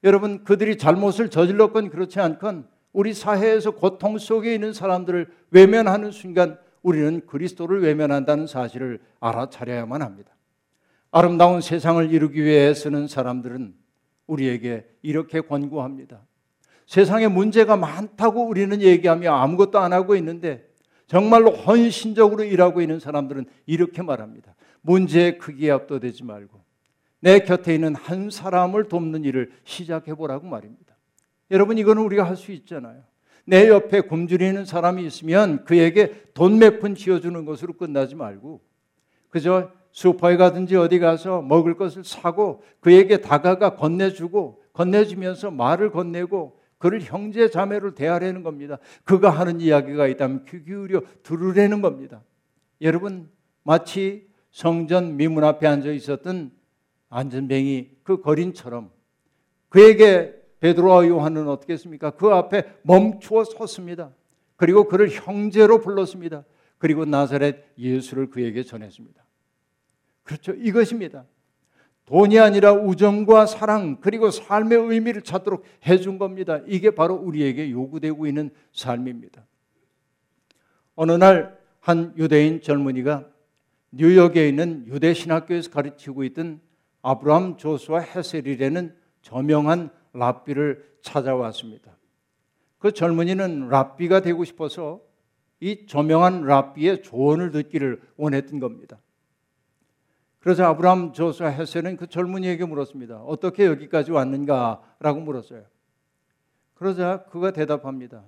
여러분 0.03 0.45
그들이 0.45 0.77
잘못을 0.77 1.31
저질렀건 1.31 1.89
그렇지 1.89 2.21
않건 2.21 2.69
우리 2.93 3.15
사회에서 3.15 3.71
고통 3.71 4.19
속에 4.19 4.53
있는 4.53 4.75
사람들을 4.75 5.33
외면하는 5.53 6.11
순간 6.11 6.59
우리는 6.83 7.25
그리스도를 7.25 7.81
외면한다는 7.81 8.47
사실을 8.47 9.01
알아차려야만 9.21 10.03
합니다. 10.03 10.37
아름다운 11.11 11.63
세상을 11.63 12.13
이루기 12.13 12.45
위해 12.45 12.75
쓰는 12.75 13.09
사람들은 13.09 13.84
우리에게 14.27 14.87
이렇게 15.03 15.41
권고합니다. 15.41 16.23
세상에 16.87 17.29
문제가 17.29 17.77
많다고 17.77 18.47
우리는 18.47 18.81
얘기하며 18.81 19.33
아무것도 19.33 19.79
안 19.79 19.93
하고 19.93 20.17
있는데 20.17 20.69
정말로 21.07 21.51
헌신적으로 21.51 22.45
일하고 22.45 22.81
있는 22.81 23.01
사람들은 23.01 23.47
이렇게 23.67 24.03
말합니다. 24.03 24.55
문제의 24.83 25.39
크기에 25.39 25.71
압도되지 25.71 26.25
말고 26.25 26.63
내 27.21 27.41
곁에 27.41 27.75
있는 27.75 27.95
한 27.95 28.31
사람을 28.31 28.89
돕는 28.89 29.25
일을 29.25 29.53
시작해 29.65 30.15
보라고 30.15 30.47
말입니다. 30.47 30.95
여러분 31.51 31.79
이거는 31.79 32.03
우리가 32.03 32.25
할 32.25 32.37
수 32.37 32.53
있잖아요. 32.53 33.03
내 33.47 33.69
옆에 33.69 34.01
굶주리는 34.03 34.65
사람이 34.65 35.05
있으면 35.07 35.65
그에게 35.65 36.25
돈 36.33 36.59
몇푼 36.59 36.95
쥐어주는 36.95 37.45
것으로 37.45 37.75
끝나지 37.75 38.15
말고 38.15 38.63
그저 39.29 39.71
슈퍼에 39.95 40.37
가든지 40.37 40.75
어디 40.75 40.99
가서 40.99 41.41
먹을 41.41 41.77
것을 41.77 42.03
사고 42.03 42.65
그에게 42.81 43.19
다가가 43.19 43.77
건네주고 43.77 44.61
건네주면서 44.73 45.53
말을 45.53 45.93
건네고 45.93 46.59
그를 46.79 47.01
형제 47.01 47.49
자매로 47.49 47.95
대하려는 47.95 48.43
겁니다. 48.43 48.79
그가 49.05 49.31
하는 49.31 49.61
이야기가 49.61 50.09
있다면 50.09 50.47
귀 50.49 50.65
기울여 50.65 51.03
들으려는 51.23 51.81
겁니다. 51.81 52.23
여러분 52.81 53.31
마치 53.63 54.27
성전 54.51 55.17
미문 55.17 55.45
앞에 55.45 55.69
앉아 55.69 55.93
있었던 55.93 56.51
안전뱅이 57.09 57.91
그 58.03 58.21
거린처럼 58.21 58.91
그에게 59.69 60.35
베드로와 60.59 61.07
요한은 61.07 61.47
어떻게 61.47 61.73
했습니까? 61.75 62.11
그 62.11 62.31
앞에 62.31 62.65
멈추어 62.83 63.45
섰습니다. 63.45 64.11
그리고 64.57 64.89
그를 64.89 65.09
형제로 65.09 65.81
불렀습니다. 65.81 66.45
그리고 66.79 67.05
나사렛 67.05 67.79
예수를 67.79 68.31
그에게 68.31 68.65
전했습니다. 68.65 69.25
그렇죠. 70.25 70.53
이것입니다. 70.53 71.25
돈이 72.07 72.39
아니라 72.39 72.73
우정과 72.73 73.47
사랑 73.47 74.01
그리고 74.01 74.31
삶의 74.31 74.79
의미를 74.79 75.23
찾도록 75.23 75.65
해준 75.87 76.19
겁니다. 76.19 76.61
이게 76.67 76.91
바로 76.91 77.15
우리에게 77.15 77.71
요구되고 77.71 78.27
있는 78.27 78.51
삶입니다. 78.73 79.47
어느 80.97 81.13
날 81.13 81.65
한 81.85 82.15
유대인 82.17 82.63
젊은이가 82.63 83.29
뉴욕에 83.91 84.49
있는 84.49 84.87
유대 84.87 85.13
신학교에서 85.13 85.71
가르치고 85.71 86.25
있던 86.25 86.63
아브라함 87.03 87.59
조수와 87.59 88.01
헤셀이라는 88.01 88.97
저명한 89.21 89.91
랍비를 90.15 90.83
찾아왔습니다. 91.03 91.95
그 92.79 92.91
젊은이는 92.91 93.69
랍비가 93.69 94.21
되고 94.21 94.45
싶어서 94.45 95.03
이 95.61 95.85
저명한 95.87 96.47
랍비의 96.47 97.03
조언을 97.03 97.51
듣기를 97.51 98.01
원했던 98.17 98.61
겁니다. 98.61 98.99
그래서 100.45 100.63
아브라함 100.67 101.15
조슈아 101.15 101.49
헤셀은 101.49 101.97
그 101.97 102.07
젊은이에게 102.07 102.67
물었습니다. 102.67 103.17
어떻게 103.23 103.65
여기까지 103.65 104.13
왔는가라고 104.13 105.21
물었어요. 105.21 105.65
그러자 106.75 107.25
그가 107.31 107.51
대답합니다. 107.51 108.27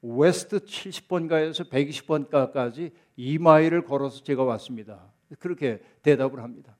웨스트 0.00 0.60
70번가에서 0.60 1.68
120번가까지 1.68 2.92
2마일을 3.18 3.84
걸어서 3.84 4.22
제가 4.22 4.44
왔습니다. 4.44 5.12
그렇게 5.40 5.82
대답을 6.02 6.40
합니다. 6.40 6.76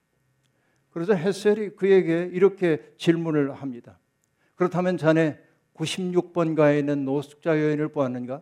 그래서 0.90 1.14
헤셀이 1.14 1.70
그에게 1.70 2.30
이렇게 2.32 2.94
질문을 2.96 3.54
합니다. 3.54 3.98
그렇다면 4.54 4.98
자네 4.98 5.36
96번가에 5.74 6.78
있는 6.78 7.04
노숙자 7.04 7.60
여인을 7.60 7.88
보았는가? 7.88 8.40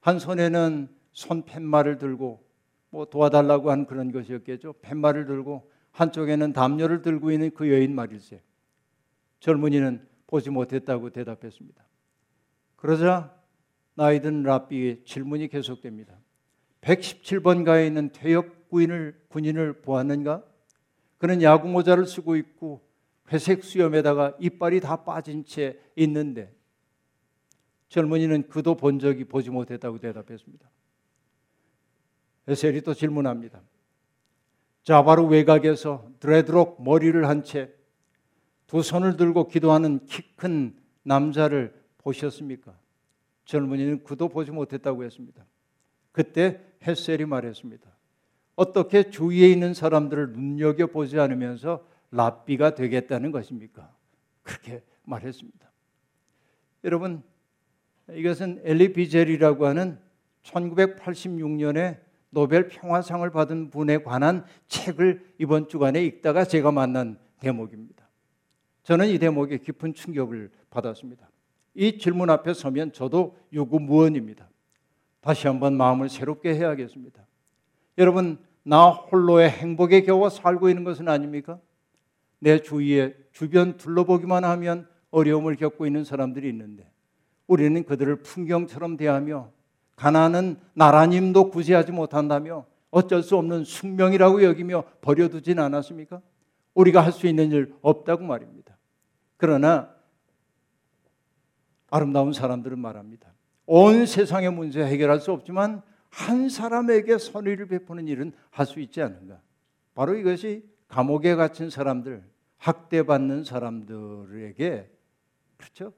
한 0.00 0.18
손에는 0.18 0.88
손 1.12 1.42
팻말을 1.44 1.98
들고 1.98 2.49
뭐 2.90 3.06
도와달라고 3.06 3.70
한 3.70 3.86
그런 3.86 4.12
것이었겠죠. 4.12 4.74
팻말을 4.82 5.26
들고 5.26 5.70
한쪽에는 5.92 6.52
담요를 6.52 7.02
들고 7.02 7.30
있는 7.30 7.50
그 7.52 7.70
여인 7.70 7.94
말일세. 7.94 8.42
젊은이는 9.40 10.06
보지 10.26 10.50
못했다고 10.50 11.10
대답했습니다. 11.10 11.84
그러자 12.76 13.34
나이든 13.94 14.42
랍비의 14.42 15.04
질문이 15.04 15.48
계속됩니다. 15.48 16.16
117번가에 16.82 17.86
있는 17.86 18.10
퇴역 18.12 18.68
군인을 18.68 19.20
군인을 19.28 19.82
보았는가? 19.82 20.44
그는 21.18 21.42
야구 21.42 21.68
모자를 21.68 22.06
쓰고 22.06 22.36
있고 22.36 22.88
회색 23.32 23.64
수염에다가 23.64 24.36
이빨이 24.40 24.80
다 24.80 25.04
빠진 25.04 25.44
채 25.44 25.78
있는데 25.96 26.54
젊은이는 27.88 28.48
그도 28.48 28.76
본 28.76 28.98
적이 28.98 29.24
보지 29.24 29.50
못했다고 29.50 29.98
대답했습니다. 29.98 30.69
에셀이 32.50 32.80
또 32.82 32.94
질문합니다. 32.94 33.60
자, 34.82 35.02
바로 35.04 35.26
외곽에서 35.26 36.10
드레드록 36.20 36.82
머리를 36.82 37.28
한 37.28 37.42
채 37.42 37.70
두 38.66 38.82
손을 38.82 39.16
들고 39.16 39.48
기도하는 39.48 40.06
키 40.06 40.22
큰 40.36 40.74
남자를 41.02 41.74
보셨습니까? 41.98 42.72
젊은이는 43.44 44.04
그도 44.04 44.28
보지 44.28 44.52
못했다고 44.52 45.02
했습니다. 45.04 45.44
그때 46.12 46.60
헤셀이 46.86 47.24
말했습니다. 47.24 47.90
어떻게 48.54 49.10
주위에 49.10 49.48
있는 49.50 49.74
사람들을 49.74 50.32
눈여겨 50.32 50.86
보지 50.86 51.18
않으면서 51.18 51.84
랍비가 52.12 52.74
되겠다는 52.76 53.32
것입니까? 53.32 53.92
그렇게 54.44 54.82
말했습니다. 55.04 55.70
여러분 56.84 57.22
이것은 58.12 58.60
엘리 58.64 58.92
비젤이라고 58.92 59.66
하는 59.66 59.98
1986년에 60.44 61.98
노벨 62.30 62.68
평화상을 62.68 63.28
받은 63.30 63.70
분에 63.70 63.98
관한 63.98 64.44
책을 64.68 65.34
이번 65.38 65.68
주간에 65.68 66.02
읽다가 66.04 66.44
제가 66.44 66.72
만난 66.72 67.18
대목입니다. 67.40 68.08
저는 68.82 69.08
이 69.08 69.18
대목에 69.18 69.58
깊은 69.58 69.94
충격을 69.94 70.50
받았습니다. 70.70 71.28
이 71.74 71.98
질문 71.98 72.30
앞에 72.30 72.54
서면 72.54 72.92
저도 72.92 73.36
유구무원입니다. 73.52 74.48
다시 75.20 75.46
한번 75.46 75.76
마음을 75.76 76.08
새롭게 76.08 76.54
해야겠습니다. 76.54 77.26
여러분, 77.98 78.38
나 78.62 78.88
홀로의 78.90 79.50
행복에 79.50 80.02
겨워 80.02 80.28
살고 80.28 80.68
있는 80.68 80.84
것은 80.84 81.08
아닙니까? 81.08 81.60
내 82.38 82.60
주위에 82.60 83.14
주변 83.32 83.76
둘러보기만 83.76 84.44
하면 84.44 84.88
어려움을 85.10 85.56
겪고 85.56 85.86
있는 85.86 86.04
사람들이 86.04 86.48
있는데 86.48 86.90
우리는 87.46 87.82
그들을 87.84 88.22
풍경처럼 88.22 88.96
대하며 88.96 89.50
가난은 90.00 90.56
나라님도 90.72 91.50
구제하지 91.50 91.92
못한다며 91.92 92.64
어쩔 92.90 93.22
수 93.22 93.36
없는 93.36 93.64
숙명이라고 93.64 94.42
여기며 94.42 94.84
버려두진 95.02 95.58
않았습니까? 95.58 96.22
우리가 96.72 97.04
할 97.04 97.12
수 97.12 97.26
있는 97.26 97.52
일 97.52 97.74
없다고 97.82 98.24
말입니다. 98.24 98.78
그러나 99.36 99.90
아름다운 101.90 102.32
사람들은 102.32 102.78
말합니다. 102.78 103.30
온 103.66 104.06
세상의 104.06 104.50
문제 104.52 104.82
해결할 104.82 105.20
수 105.20 105.32
없지만 105.32 105.82
한 106.08 106.48
사람에게 106.48 107.18
선의를 107.18 107.66
베푸는 107.66 108.08
일은 108.08 108.32
할 108.50 108.64
수 108.64 108.80
있지 108.80 109.02
않은가? 109.02 109.38
바로 109.94 110.14
이것이 110.14 110.64
감옥에 110.88 111.34
갇힌 111.34 111.68
사람들, 111.68 112.24
학대받는 112.56 113.44
사람들에게 113.44 114.90
그렇죠? 115.58 115.92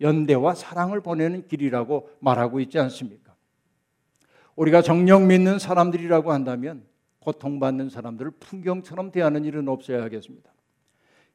연대와 0.00 0.54
사랑을 0.54 1.00
보내는 1.00 1.48
길이라고 1.48 2.08
말하고 2.20 2.60
있지 2.60 2.78
않습니까? 2.78 3.27
우리가 4.58 4.82
정령 4.82 5.28
믿는 5.28 5.60
사람들이라고 5.60 6.32
한다면 6.32 6.82
고통받는 7.20 7.90
사람들을 7.90 8.32
풍경처럼 8.40 9.12
대하는 9.12 9.44
일은 9.44 9.68
없어야 9.68 10.02
하겠습니다. 10.02 10.50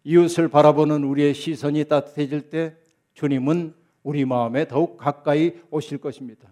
이웃을 0.04 0.50
바라보는 0.50 1.06
우리의 1.06 1.34
시선이 1.34 1.86
따뜻해질 1.86 2.50
때 2.50 2.76
주님은 3.14 3.76
우리 4.04 4.26
마음에 4.26 4.68
더욱 4.68 4.98
가까이 4.98 5.54
오실 5.72 6.00
것입니다. 6.00 6.50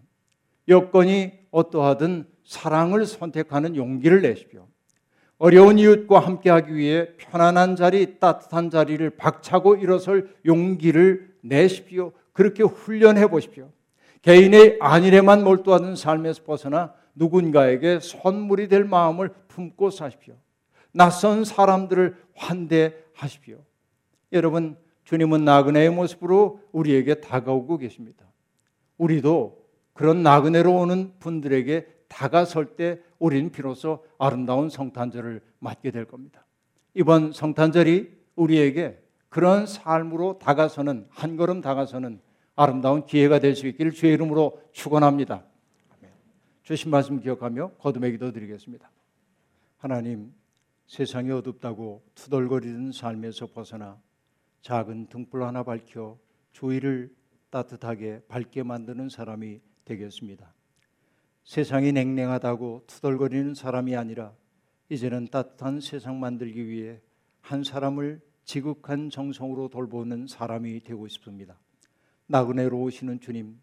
여건이 0.69 1.34
어떠하든 1.51 2.25
사랑을 2.45 3.05
선택하는 3.05 3.75
용기를 3.75 4.21
내십시오. 4.21 4.65
어려운 5.39 5.77
이웃과 5.77 6.19
함께하기 6.19 6.73
위해 6.73 7.10
편안한 7.17 7.75
자리, 7.75 8.17
따뜻한 8.19 8.69
자리를 8.69 9.10
박차고 9.10 9.75
일어설 9.75 10.34
용기를 10.45 11.36
내십시오. 11.41 12.13
그렇게 12.31 12.63
훈련해 12.63 13.27
보십시오. 13.27 13.69
개인의 14.21 14.77
안일에만 14.79 15.43
몰두하는 15.43 15.95
삶에서 15.95 16.43
벗어나 16.43 16.93
누군가에게 17.15 17.99
선물이 17.99 18.67
될 18.67 18.84
마음을 18.86 19.29
품고 19.47 19.89
사십시오. 19.89 20.36
낯선 20.91 21.43
사람들을 21.43 22.15
환대하십시오. 22.36 23.57
여러분, 24.34 24.77
주님은 25.03 25.43
나그네의 25.43 25.89
모습으로 25.89 26.62
우리에게 26.71 27.15
다가오고 27.15 27.77
계십니다. 27.77 28.25
우리도 28.97 29.62
그런 29.93 30.23
나그네로 30.23 30.73
오는 30.73 31.13
분들에게 31.19 31.88
다가설 32.07 32.75
때 32.75 32.99
우리는 33.19 33.51
비로소 33.51 34.05
아름다운 34.17 34.69
성탄절을 34.69 35.41
맞게 35.60 35.91
될 35.91 36.05
겁니다. 36.05 36.45
이번 36.93 37.31
성탄절이 37.31 38.12
우리에게 38.36 38.99
그런 39.29 39.65
삶으로 39.65 40.39
다가서는 40.39 41.07
한 41.10 41.38
걸음 41.38 41.62
다가서는 41.62 42.19
아름다운 42.62 43.08
기회가 43.08 43.39
될 43.39 43.56
수 43.56 43.65
있기를 43.65 43.91
주의 43.91 44.13
이름으로 44.13 44.62
축원합니다. 44.71 45.43
주신 46.62 46.91
말씀 46.91 47.19
기억하며 47.19 47.71
거듭의 47.80 48.12
기도 48.12 48.32
드리겠습니다. 48.32 48.89
하나님, 49.78 50.32
세상이 50.86 51.32
어둡다고 51.32 52.04
투덜거리는 52.13 52.91
삶에서 52.91 53.47
벗어나 53.47 54.00
작은 54.62 55.08
등불 55.08 55.41
하나 55.41 55.63
밝혀 55.63 56.19
주위를 56.52 57.12
따뜻하게 57.50 58.21
밝게 58.28 58.62
만드는 58.62 59.10
사람이 59.10 59.60
되겠습니다. 59.86 60.54
세상이 61.43 61.91
냉랭하다고 61.93 62.84
투덜거리는 62.86 63.56
사람이 63.56 63.95
아니라 63.95 64.34
이제는 64.89 65.30
따뜻한 65.32 65.82
세상 65.82 66.19
만들기 66.19 66.67
위해 66.67 67.02
한 67.41 67.63
사람을 67.63 68.21
지극한 68.45 69.10
정성으로 69.10 69.69
돌보는 69.69 70.28
사람이 70.28 70.82
되고 70.82 71.08
싶습니다. 71.08 71.58
나그네로 72.32 72.82
오시는 72.82 73.20
주님, 73.20 73.60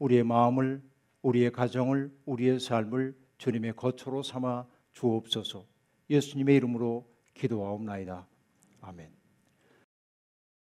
우리의 0.00 0.24
마음을, 0.24 0.82
우리의 1.22 1.52
가정을, 1.52 2.10
우리의 2.26 2.58
삶을 2.58 3.16
주님의 3.38 3.76
거처로 3.76 4.24
삼아 4.24 4.66
주옵소서. 4.92 5.64
예수님의 6.10 6.56
이름으로 6.56 7.08
기도하옵나이다. 7.34 8.26
아멘. 8.80 9.21